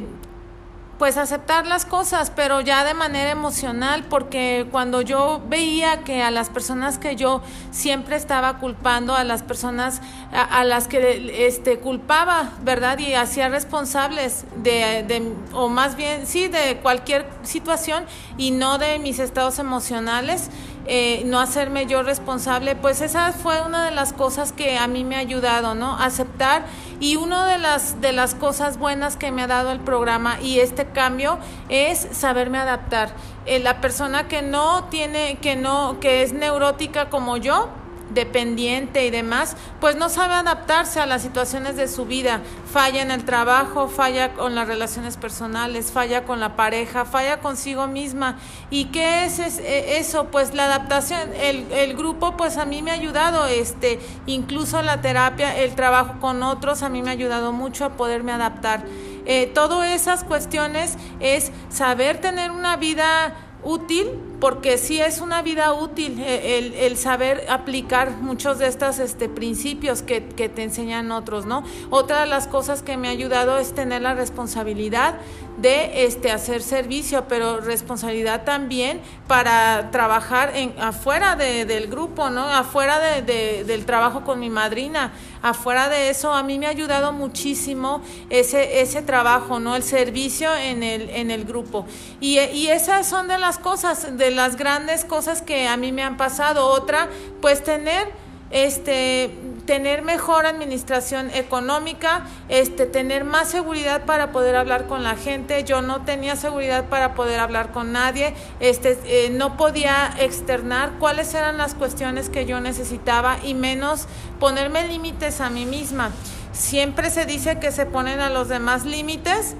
pues 0.97 1.17
aceptar 1.17 1.67
las 1.67 1.85
cosas, 1.85 2.31
pero 2.33 2.61
ya 2.61 2.85
de 2.85 2.93
manera 2.93 3.31
emocional, 3.31 4.05
porque 4.09 4.67
cuando 4.71 5.01
yo 5.01 5.41
veía 5.47 6.03
que 6.03 6.21
a 6.21 6.31
las 6.31 6.49
personas 6.49 6.97
que 6.97 7.15
yo 7.15 7.41
siempre 7.71 8.15
estaba 8.15 8.59
culpando, 8.59 9.15
a 9.15 9.23
las 9.23 9.43
personas 9.43 10.01
a, 10.31 10.63
las 10.63 10.87
que 10.87 11.47
este 11.47 11.79
culpaba, 11.79 12.51
¿verdad? 12.63 12.97
Y 12.99 13.13
hacía 13.13 13.49
responsables 13.49 14.45
de, 14.57 15.03
de, 15.07 15.33
o 15.53 15.67
más 15.69 15.95
bien, 15.95 16.25
sí, 16.27 16.47
de 16.47 16.77
cualquier 16.77 17.27
situación 17.43 18.05
y 18.37 18.51
no 18.51 18.77
de 18.77 18.99
mis 18.99 19.19
estados 19.19 19.59
emocionales, 19.59 20.49
eh, 20.87 21.23
no 21.25 21.39
hacerme 21.39 21.87
yo 21.87 22.03
responsable, 22.03 22.75
pues 22.75 23.01
esa 23.01 23.31
fue 23.31 23.61
una 23.61 23.85
de 23.85 23.91
las 23.91 24.13
cosas 24.13 24.51
que 24.51 24.77
a 24.77 24.87
mí 24.87 25.03
me 25.03 25.15
ha 25.15 25.19
ayudado, 25.19 25.73
¿no? 25.73 25.97
Aceptar 25.97 26.65
y 26.99 27.15
una 27.15 27.47
de 27.47 27.57
las, 27.57 28.01
de 28.01 28.11
las 28.11 28.35
cosas 28.35 28.77
buenas 28.77 29.17
que 29.17 29.31
me 29.31 29.41
ha 29.41 29.47
dado 29.47 29.71
el 29.71 29.79
programa 29.79 30.39
y 30.41 30.59
este 30.59 30.85
cambio 30.85 31.39
es 31.69 32.07
saberme 32.11 32.57
adaptar. 32.59 33.13
Eh, 33.45 33.59
la 33.59 33.81
persona 33.81 34.27
que 34.27 34.41
no 34.41 34.85
tiene, 34.85 35.37
que 35.41 35.55
no, 35.55 35.99
que 35.99 36.21
es 36.21 36.33
neurótica 36.33 37.09
como 37.09 37.37
yo, 37.37 37.69
dependiente 38.15 39.05
y 39.05 39.11
demás, 39.11 39.55
pues 39.79 39.95
no 39.95 40.09
sabe 40.09 40.33
adaptarse 40.33 40.99
a 40.99 41.05
las 41.05 41.21
situaciones 41.21 41.75
de 41.75 41.87
su 41.87 42.05
vida. 42.05 42.41
Falla 42.71 43.01
en 43.01 43.11
el 43.11 43.25
trabajo, 43.25 43.87
falla 43.87 44.33
con 44.33 44.55
las 44.55 44.67
relaciones 44.67 45.17
personales, 45.17 45.91
falla 45.91 46.23
con 46.23 46.39
la 46.39 46.55
pareja, 46.55 47.05
falla 47.05 47.39
consigo 47.39 47.85
misma. 47.87 48.39
¿Y 48.71 48.85
qué 48.85 49.25
es, 49.25 49.39
e, 49.39 49.99
eso? 49.99 50.25
Pues 50.31 50.53
la 50.53 50.65
adaptación, 50.65 51.19
el, 51.39 51.71
el, 51.71 51.95
grupo 51.95 52.35
pues 52.35 52.57
a 52.57 52.65
mí 52.65 52.81
me 52.81 52.91
ha 52.91 52.95
ayudado, 52.95 53.45
este, 53.45 53.99
incluso 54.25 54.81
la 54.81 55.01
terapia, 55.01 55.55
el 55.57 55.75
trabajo 55.75 56.15
con 56.19 56.41
otros, 56.41 56.81
a 56.81 56.89
mí 56.89 57.03
me 57.03 57.09
ha 57.09 57.13
ayudado 57.13 57.51
mucho 57.51 57.85
a 57.85 57.89
poderme 57.91 58.31
adaptar. 58.31 58.83
Eh, 59.25 59.51
todas 59.53 59.89
esas 59.89 60.23
cuestiones 60.23 60.97
es 61.19 61.51
saber 61.69 62.21
tener 62.21 62.51
una 62.51 62.77
vida 62.77 63.35
útil, 63.63 64.07
porque 64.45 64.77
sí 64.77 65.01
es 65.01 65.21
una 65.21 65.41
vida 65.41 65.73
útil 65.73 66.19
eh, 66.19 66.77
el, 66.79 66.97
saber 66.97 67.47
aplicar 67.49 68.11
muchos 68.11 68.59
de 68.59 68.67
estos 68.67 68.99
este, 68.99 69.27
principios 69.27 70.03
que, 70.03 70.21
te 70.21 70.61
enseñan 70.61 71.11
otros, 71.11 71.47
¿no? 71.47 71.63
Otra 71.89 72.21
de 72.21 72.27
las 72.27 72.45
cosas 72.47 72.83
que 72.83 72.95
me 72.95 73.07
ha 73.07 73.11
ayudado 73.11 73.57
es 73.57 73.73
tener 73.73 74.03
la 74.03 74.13
responsabilidad 74.13 75.15
de 75.57 76.05
este, 76.05 76.31
hacer 76.31 76.61
servicio, 76.61 77.25
pero 77.27 77.59
responsabilidad 77.59 78.43
también 78.43 79.01
para 79.27 79.89
trabajar 79.89 80.51
en, 80.53 80.75
afuera 80.79 81.35
del 81.35 81.87
grupo, 81.87 82.29
¿no? 82.29 82.47
Afuera 82.47 82.99
de, 82.99 83.63
del 83.63 83.85
trabajo 83.85 84.23
con 84.25 84.39
mi 84.39 84.51
madrina. 84.51 85.11
Afuera 85.41 85.89
de 85.89 86.09
eso, 86.09 86.33
a 86.33 86.43
mí 86.43 86.59
me 86.59 86.67
ha 86.67 86.69
ayudado 86.69 87.13
muchísimo 87.13 88.01
ese, 88.29 88.81
ese 88.81 89.01
trabajo, 89.01 89.59
¿no? 89.59 89.75
El 89.75 89.83
servicio 89.83 90.55
en 90.55 90.83
el, 90.83 91.09
en 91.09 91.31
el 91.31 91.45
grupo. 91.45 91.85
Y, 92.19 92.39
y 92.39 92.67
esas 92.67 93.07
son 93.07 93.27
de 93.27 93.37
las 93.37 93.57
cosas, 93.57 94.17
de 94.17 94.34
las 94.35 94.55
grandes 94.55 95.05
cosas 95.05 95.41
que 95.41 95.67
a 95.67 95.77
mí 95.77 95.91
me 95.91 96.03
han 96.03 96.17
pasado. 96.17 96.67
Otra, 96.67 97.09
pues 97.41 97.63
tener 97.63 98.07
este 98.51 99.31
tener 99.65 100.03
mejor 100.03 100.45
administración 100.45 101.31
económica, 101.31 102.25
este 102.49 102.85
tener 102.85 103.23
más 103.23 103.49
seguridad 103.49 104.05
para 104.05 104.31
poder 104.31 104.55
hablar 104.55 104.87
con 104.87 105.03
la 105.03 105.15
gente. 105.15 105.63
Yo 105.63 105.81
no 105.81 106.01
tenía 106.01 106.35
seguridad 106.35 106.85
para 106.85 107.15
poder 107.15 107.39
hablar 107.39 107.71
con 107.71 107.91
nadie, 107.91 108.35
este 108.59 108.97
eh, 109.05 109.29
no 109.31 109.57
podía 109.57 110.13
externar 110.19 110.93
cuáles 110.99 111.33
eran 111.33 111.57
las 111.57 111.73
cuestiones 111.73 112.29
que 112.29 112.45
yo 112.45 112.59
necesitaba 112.61 113.37
y 113.43 113.55
menos 113.55 114.07
ponerme 114.39 114.87
límites 114.87 115.41
a 115.41 115.49
mí 115.49 115.65
misma. 115.65 116.11
Siempre 116.51 117.09
se 117.09 117.25
dice 117.25 117.59
que 117.59 117.71
se 117.71 117.85
ponen 117.85 118.19
a 118.19 118.29
los 118.29 118.47
demás 118.47 118.85
límites 118.85 119.55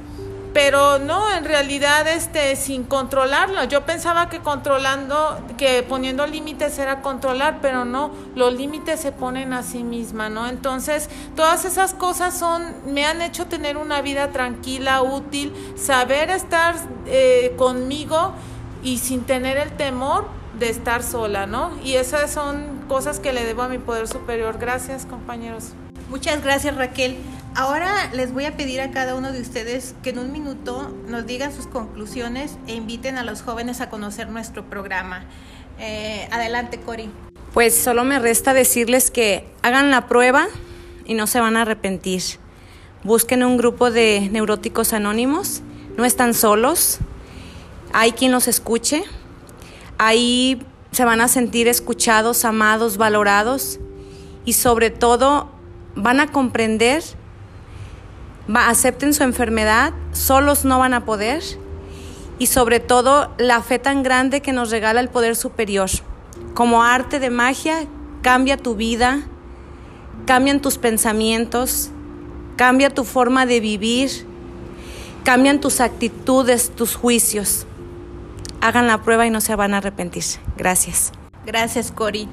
pero 0.56 1.00
no, 1.00 1.30
en 1.36 1.44
realidad 1.44 2.08
este 2.08 2.56
sin 2.56 2.86
controlarlo. 2.86 3.65
Yo 3.65 3.86
pensaba 3.86 4.30
que 4.30 4.39
controlando, 4.39 5.38
que 5.58 5.84
poniendo 5.84 6.26
límites 6.26 6.80
era 6.80 7.02
controlar, 7.02 7.60
pero 7.62 7.84
no, 7.84 8.12
los 8.36 8.54
límites 8.54 9.02
se 9.02 9.12
ponen 9.12 9.52
a 9.52 9.63
sí 9.63 9.84
misma, 9.84 10.30
¿no? 10.30 10.48
Entonces, 10.48 11.10
todas 11.36 11.65
esas 11.65 11.94
cosas 11.94 12.39
son, 12.39 12.74
me 12.86 13.06
han 13.06 13.22
hecho 13.22 13.48
tener 13.48 13.76
una 13.76 14.02
vida 14.02 14.30
tranquila, 14.30 15.02
útil, 15.02 15.52
saber 15.76 16.30
estar 16.30 16.76
eh, 17.06 17.54
conmigo 17.58 18.32
y 18.82 19.00
sin 19.00 19.26
tener 19.26 19.58
el 19.58 19.72
temor 19.76 20.26
de 20.58 20.70
estar 20.70 21.04
sola, 21.04 21.48
¿no? 21.48 21.72
Y 21.84 21.96
esas 21.96 22.32
son 22.32 22.86
cosas 22.88 23.20
que 23.20 23.34
le 23.34 23.44
debo 23.44 23.63
a 23.63 23.68
mi 23.68 23.78
poder 23.78 24.08
superior. 24.08 24.58
Gracias, 24.58 25.06
compañeros. 25.06 25.74
Muchas 26.10 26.41
gracias, 26.41 26.78
Raquel. 26.78 27.18
Ahora 27.58 28.12
les 28.12 28.34
voy 28.34 28.44
a 28.44 28.58
pedir 28.58 28.82
a 28.82 28.91
cada 28.91 29.15
uno 29.15 29.32
de 29.32 29.39
ustedes 29.39 29.96
que 30.04 30.10
en 30.10 30.20
un 30.20 30.34
minuto 30.34 30.94
nos 31.08 31.26
digan 31.26 31.56
sus 31.56 31.68
conclusiones 31.68 32.58
e 32.68 32.74
inviten 32.76 33.18
a 33.18 33.24
los 33.24 33.41
jóvenes 33.41 33.80
a 33.80 33.89
conocer 33.89 34.28
nuestro 34.28 34.70
programa. 34.70 35.24
Eh, 35.80 36.28
adelante, 36.34 36.82
Cori. 36.82 37.10
Pues 37.54 37.74
solo 37.74 38.04
me 38.04 38.20
resta 38.20 38.54
decirles 38.54 39.10
que 39.10 39.48
hagan 39.62 39.89
la 39.89 40.10
prueba 40.10 40.48
y 41.06 41.13
no 41.13 41.28
se 41.28 41.39
van 41.39 41.56
a 41.56 41.62
arrepentir. 41.62 42.22
Busquen 43.06 43.41
un 43.41 43.56
grupo 43.56 43.89
de 43.89 44.28
neuróticos 44.34 44.91
anónimos, 44.91 45.62
no 45.96 46.04
están 46.04 46.34
solos, 46.34 46.98
hay 47.94 48.12
quien 48.12 48.34
los 48.34 48.50
escuche, 48.50 49.06
ahí 49.98 50.62
se 50.91 51.06
van 51.06 51.22
a 51.22 51.30
sentir 51.30 51.70
escuchados, 51.70 52.44
amados, 52.44 52.98
valorados 52.98 53.80
y 54.44 54.54
sobre 54.54 54.89
todo 54.89 55.50
van 55.96 56.20
a 56.20 56.34
comprender 56.34 57.02
acepten 58.53 59.13
su 59.13 59.23
enfermedad, 59.23 59.93
solos 60.12 60.65
no 60.65 60.79
van 60.79 60.93
a 60.93 61.05
poder 61.05 61.43
y 62.38 62.47
sobre 62.47 62.79
todo 62.79 63.31
la 63.38 63.62
fe 63.62 63.79
tan 63.79 64.03
grande 64.03 64.41
que 64.41 64.53
nos 64.53 64.71
regala 64.71 64.99
el 64.99 65.10
poder 65.10 65.36
superior. 65.36 65.89
Como 66.53 66.84
arte 66.84 67.19
de 67.19 67.29
magia, 67.29 67.86
cambia 68.21 68.58
tu 68.58 68.75
vida, 68.75 69.21
cambian 70.25 70.62
tus 70.62 70.77
pensamientos, 70.77 71.91
cambia 72.55 72.89
tu 72.89 73.03
forma 73.03 73.45
de 73.45 73.60
vivir, 73.60 74.10
cambian 75.23 75.60
tus 75.60 75.81
actitudes, 75.81 76.71
tus 76.75 76.95
juicios. 76.95 77.65
Hagan 78.62 78.88
la 78.88 79.01
prueba 79.01 79.27
y 79.27 79.29
no 79.29 79.41
se 79.41 79.55
van 79.55 79.73
a 79.73 79.77
arrepentir. 79.77 80.23
Gracias. 80.58 81.12
Gracias, 81.45 81.91
Cori. 81.91 82.27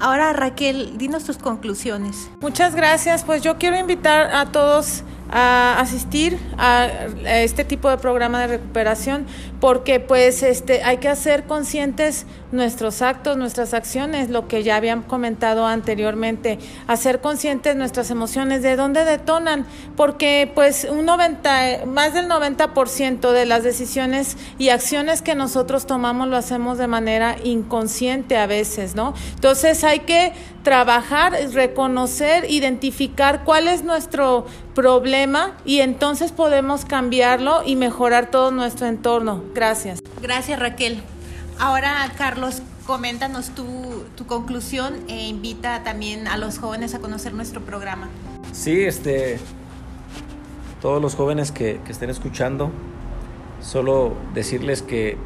Ahora, 0.00 0.32
Raquel, 0.32 0.98
dinos 0.98 1.24
tus 1.24 1.38
conclusiones. 1.38 2.30
Muchas 2.40 2.74
gracias. 2.74 3.24
Pues 3.24 3.42
yo 3.42 3.58
quiero 3.58 3.76
invitar 3.76 4.34
a 4.34 4.46
todos 4.46 5.02
a 5.30 5.78
asistir 5.80 6.38
a, 6.56 6.88
este 7.26 7.64
tipo 7.64 7.90
de 7.90 7.98
programa 7.98 8.40
de 8.40 8.46
recuperación 8.58 9.26
porque 9.60 10.00
pues 10.00 10.42
este 10.42 10.82
hay 10.82 10.98
que 10.98 11.08
hacer 11.08 11.44
conscientes 11.44 12.26
nuestros 12.52 13.02
actos, 13.02 13.36
nuestras 13.36 13.74
acciones, 13.74 14.30
lo 14.30 14.48
que 14.48 14.62
ya 14.62 14.76
habían 14.76 15.02
comentado 15.02 15.66
anteriormente, 15.66 16.58
hacer 16.86 17.20
conscientes 17.20 17.76
nuestras 17.76 18.10
emociones, 18.10 18.62
de 18.62 18.76
dónde 18.76 19.04
detonan, 19.04 19.66
porque 19.96 20.50
pues 20.54 20.86
un 20.90 21.04
90 21.04 21.86
más 21.86 22.14
del 22.14 22.28
90% 22.28 23.32
de 23.32 23.46
las 23.46 23.62
decisiones 23.62 24.36
y 24.58 24.70
acciones 24.70 25.22
que 25.22 25.34
nosotros 25.34 25.86
tomamos 25.86 26.28
lo 26.28 26.36
hacemos 26.36 26.78
de 26.78 26.86
manera 26.86 27.36
inconsciente 27.44 28.36
a 28.36 28.46
veces, 28.46 28.94
¿no? 28.94 29.14
Entonces 29.34 29.84
hay 29.84 30.00
que 30.00 30.32
trabajar, 30.62 31.34
reconocer, 31.52 32.50
identificar 32.50 33.44
cuál 33.44 33.68
es 33.68 33.84
nuestro 33.84 34.46
problema 34.74 35.56
y 35.64 35.80
entonces 35.80 36.32
podemos 36.32 36.84
cambiarlo 36.84 37.62
y 37.64 37.76
mejorar 37.76 38.30
todo 38.30 38.50
nuestro 38.50 38.86
entorno. 38.86 39.42
Gracias. 39.54 40.00
Gracias 40.20 40.58
Raquel. 40.58 41.02
Ahora 41.60 42.08
Carlos, 42.16 42.62
coméntanos 42.86 43.50
tu, 43.50 43.64
tu 44.16 44.26
conclusión 44.26 44.94
e 45.08 45.26
invita 45.26 45.82
también 45.82 46.28
a 46.28 46.36
los 46.36 46.58
jóvenes 46.58 46.94
a 46.94 47.00
conocer 47.00 47.34
nuestro 47.34 47.62
programa. 47.62 48.08
Sí, 48.52 48.84
este, 48.84 49.40
todos 50.80 51.02
los 51.02 51.16
jóvenes 51.16 51.50
que, 51.50 51.80
que 51.84 51.90
estén 51.90 52.10
escuchando, 52.10 52.70
solo 53.60 54.12
decirles 54.34 54.82
que, 54.82 55.16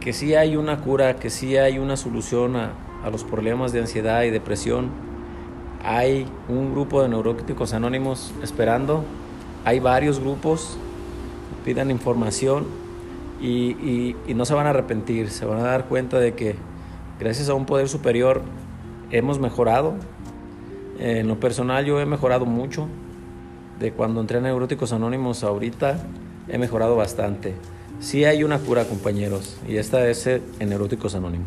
que 0.00 0.14
sí 0.14 0.34
hay 0.34 0.56
una 0.56 0.80
cura, 0.80 1.16
que 1.16 1.28
sí 1.28 1.58
hay 1.58 1.78
una 1.78 1.98
solución 1.98 2.56
a, 2.56 2.72
a 3.04 3.10
los 3.10 3.24
problemas 3.24 3.72
de 3.72 3.80
ansiedad 3.80 4.22
y 4.22 4.30
depresión. 4.30 4.88
Hay 5.84 6.26
un 6.48 6.72
grupo 6.72 7.02
de 7.02 7.10
neuróticos 7.10 7.74
anónimos 7.74 8.32
esperando. 8.42 9.04
Hay 9.66 9.80
varios 9.80 10.18
grupos. 10.18 10.78
Pidan 11.62 11.90
información 11.90 12.83
y, 13.44 14.34
no 14.34 14.44
se 14.44 14.54
van 14.54 14.66
a 14.66 14.70
arrepentir. 14.70 15.30
Se 15.30 15.44
van 15.44 15.60
a 15.60 15.64
dar 15.64 15.86
cuenta 15.86 16.18
de 16.18 16.34
que 16.34 16.56
gracias 17.18 17.48
a 17.48 17.54
un 17.54 17.66
poder 17.66 17.88
superior 17.88 18.42
hemos 19.10 19.38
mejorado. 19.38 19.94
En 20.98 21.28
lo 21.28 21.40
personal 21.40 21.84
yo 21.84 22.00
he 22.00 22.06
mejorado 22.06 22.46
mucho. 22.46 22.88
De 23.78 23.92
cuando 23.92 24.20
entré 24.20 24.38
a 24.38 24.40
Neuróticos 24.40 24.92
Anónimos 24.92 25.42
ahorita 25.42 25.98
he 26.48 26.58
mejorado 26.58 26.96
bastante. 26.96 27.54
Sí 28.00 28.24
hay 28.24 28.44
una 28.44 28.58
cura, 28.58 28.84
compañeros, 28.84 29.56
y 29.66 29.76
esta 29.76 30.06
es 30.08 30.26
en 30.26 30.42
Neuróticos 30.68 31.14
Anónimos. 31.14 31.46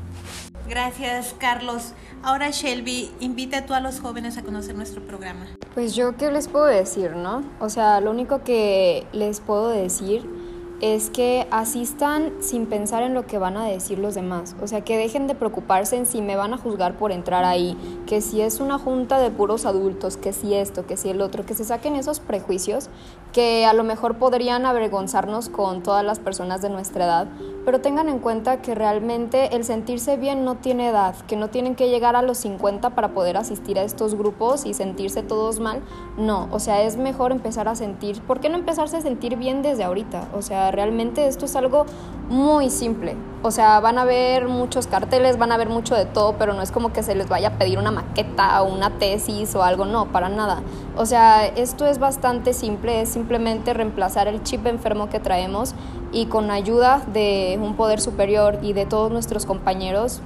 Gracias, 0.68 1.36
Carlos. 1.38 1.94
Ahora, 2.24 2.50
Shelby, 2.50 3.12
invita 3.20 3.66
tú 3.66 3.74
a 3.74 3.80
los 3.80 4.02
jóvenes 4.02 4.38
a 4.38 4.44
conocer 4.44 4.76
nuestro 4.76 5.02
programa. 5.02 5.46
Pues 5.74 5.96
yo, 5.96 6.18
¿qué 6.18 6.32
les 6.32 6.48
puedo 6.48 6.66
decir, 6.66 7.12
no? 7.16 7.44
O 7.60 7.70
sea, 7.70 8.02
lo 8.02 8.12
único 8.12 8.44
que 8.44 9.06
les 9.14 9.40
puedo 9.40 9.70
decir 9.70 10.37
es 10.82 11.10
que 11.10 11.48
asistan 11.50 12.34
sin 12.40 12.68
pensar 12.68 13.02
en 13.02 13.14
lo 13.14 13.26
que 13.26 13.38
van 13.38 13.58
a 13.58 13.66
decir 13.66 13.98
los 13.98 14.14
demás. 14.16 14.56
O 14.62 14.68
sea, 14.68 14.82
que 14.82 14.98
dejen 14.98 15.28
de 15.28 15.34
preocuparse 15.34 15.98
en 15.98 16.06
si 16.06 16.22
me 16.22 16.36
van 16.36 16.54
a 16.54 16.58
juzgar 16.58 16.98
por 16.98 17.12
entrar 17.12 17.46
ahí, 17.46 17.76
que 18.06 18.22
si 18.22 18.42
es 18.42 18.60
una 18.60 18.78
junta 18.78 19.20
de 19.20 19.32
puros 19.32 19.66
adultos, 19.66 20.18
que 20.18 20.34
si 20.34 20.54
esto, 20.54 20.86
que 20.86 20.98
si 20.98 21.10
el 21.10 21.22
otro, 21.22 21.46
que 21.46 21.56
se 21.56 21.66
saquen 21.66 21.96
esos 21.96 22.20
prejuicios 22.20 22.90
que 23.38 23.68
a 23.68 23.74
lo 23.74 23.84
mejor 23.84 24.18
podrían 24.18 24.66
avergonzarnos 24.66 25.50
con 25.50 25.84
todas 25.84 26.04
las 26.04 26.18
personas 26.18 26.64
de 26.64 26.72
nuestra 26.72 27.06
edad, 27.06 27.28
pero 27.66 27.82
tengan 27.82 28.10
en 28.10 28.18
cuenta 28.18 28.64
que 28.64 28.74
realmente 28.74 29.56
el 29.56 29.64
sentirse 29.64 30.18
bien 30.18 30.44
no 30.44 30.56
tiene 30.56 30.88
edad, 30.88 31.14
que 31.28 31.36
no 31.36 31.48
tienen 31.50 31.76
que 31.76 31.88
llegar 31.88 32.16
a 32.16 32.24
los 32.24 32.40
50 32.40 32.96
para 32.96 33.10
poder 33.10 33.38
asistir 33.38 33.78
a 33.78 33.84
estos 33.84 34.16
grupos 34.16 34.66
y 34.66 34.74
sentirse 34.74 35.22
todos 35.22 35.60
mal. 35.60 35.84
No, 36.18 36.48
o 36.52 36.58
sea, 36.58 36.82
es 36.82 36.98
mejor 36.98 37.32
empezar 37.32 37.68
a 37.68 37.76
sentir, 37.76 38.22
¿por 38.22 38.40
qué 38.40 38.50
no 38.50 38.58
empezarse 38.58 38.98
a 38.98 39.02
sentir 39.02 39.36
bien 39.36 39.62
desde 39.62 39.84
ahorita? 39.84 40.30
O 40.34 40.42
sea, 40.42 40.72
realmente 40.72 41.28
esto 41.28 41.46
es 41.46 41.56
algo 41.56 41.86
muy 42.30 42.72
simple. 42.72 43.16
O 43.44 43.52
sea, 43.52 43.80
van 43.80 44.00
a 44.00 44.04
ver 44.04 44.48
muchos 44.48 44.88
carteles, 44.88 45.38
van 45.38 45.52
a 45.52 45.58
ver 45.58 45.70
mucho 45.70 45.94
de 45.96 46.06
todo, 46.06 46.38
pero 46.40 46.54
no 46.54 46.62
es 46.64 46.72
como 46.72 46.92
que 46.92 47.04
se 47.04 47.14
les 47.14 47.30
vaya 47.30 47.50
a 47.50 47.52
pedir 47.52 47.78
una 47.78 47.92
maqueta 47.92 48.64
o 48.64 48.74
una 48.74 48.98
tesis 48.98 49.56
o 49.56 49.64
algo, 49.64 49.86
no, 49.86 50.08
para 50.12 50.28
nada. 50.28 50.64
O 50.98 51.06
sea, 51.06 51.46
esto 51.46 51.86
es 51.86 52.00
bastante 52.00 52.54
simple, 52.54 53.02
es 53.02 53.16
simplemente 53.28 53.74
reemplazar 53.74 54.30
el 54.30 54.42
chip 54.44 54.66
enfermo 54.68 55.10
que 55.10 55.20
traemos 55.20 55.76
y 56.14 56.28
con 56.28 56.50
ayuda 56.50 57.04
de 57.12 57.60
un 57.62 57.76
poder 57.76 58.00
superior 58.00 58.58
y 58.62 58.72
de 58.72 58.86
todos 58.86 59.12
nuestros 59.12 59.46
compañeros, 59.46 60.22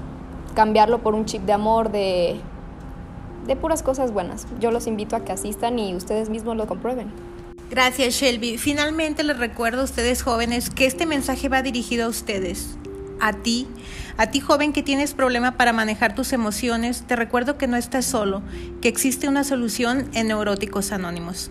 cambiarlo 0.53 0.99
por 0.99 1.15
un 1.15 1.25
chip 1.25 1.41
de 1.41 1.53
amor, 1.53 1.91
de, 1.91 2.39
de 3.47 3.55
puras 3.55 3.81
cosas 3.81 4.13
buenas. 4.13 4.45
Yo 4.59 4.69
los 4.69 4.85
invito 4.85 5.15
a 5.15 5.21
que 5.25 5.31
asistan 5.31 5.79
y 5.79 5.95
ustedes 5.95 6.29
mismos 6.29 6.57
lo 6.57 6.67
comprueben. 6.67 7.11
Gracias, 7.71 8.13
Shelby. 8.13 8.59
Finalmente 8.59 9.23
les 9.23 9.39
recuerdo 9.39 9.81
a 9.81 9.85
ustedes 9.85 10.21
jóvenes 10.21 10.69
que 10.69 10.85
este 10.85 11.07
mensaje 11.07 11.49
va 11.49 11.63
dirigido 11.63 12.05
a 12.05 12.09
ustedes, 12.09 12.77
a 13.19 13.33
ti, 13.33 13.65
a 14.17 14.27
ti 14.27 14.41
joven 14.41 14.73
que 14.73 14.83
tienes 14.83 15.15
problema 15.15 15.57
para 15.57 15.73
manejar 15.73 16.13
tus 16.13 16.33
emociones. 16.33 17.03
Te 17.07 17.15
recuerdo 17.15 17.57
que 17.57 17.65
no 17.65 17.77
estás 17.77 18.05
solo, 18.05 18.43
que 18.79 18.89
existe 18.89 19.27
una 19.27 19.43
solución 19.43 20.07
en 20.13 20.27
Neuróticos 20.27 20.91
Anónimos. 20.91 21.49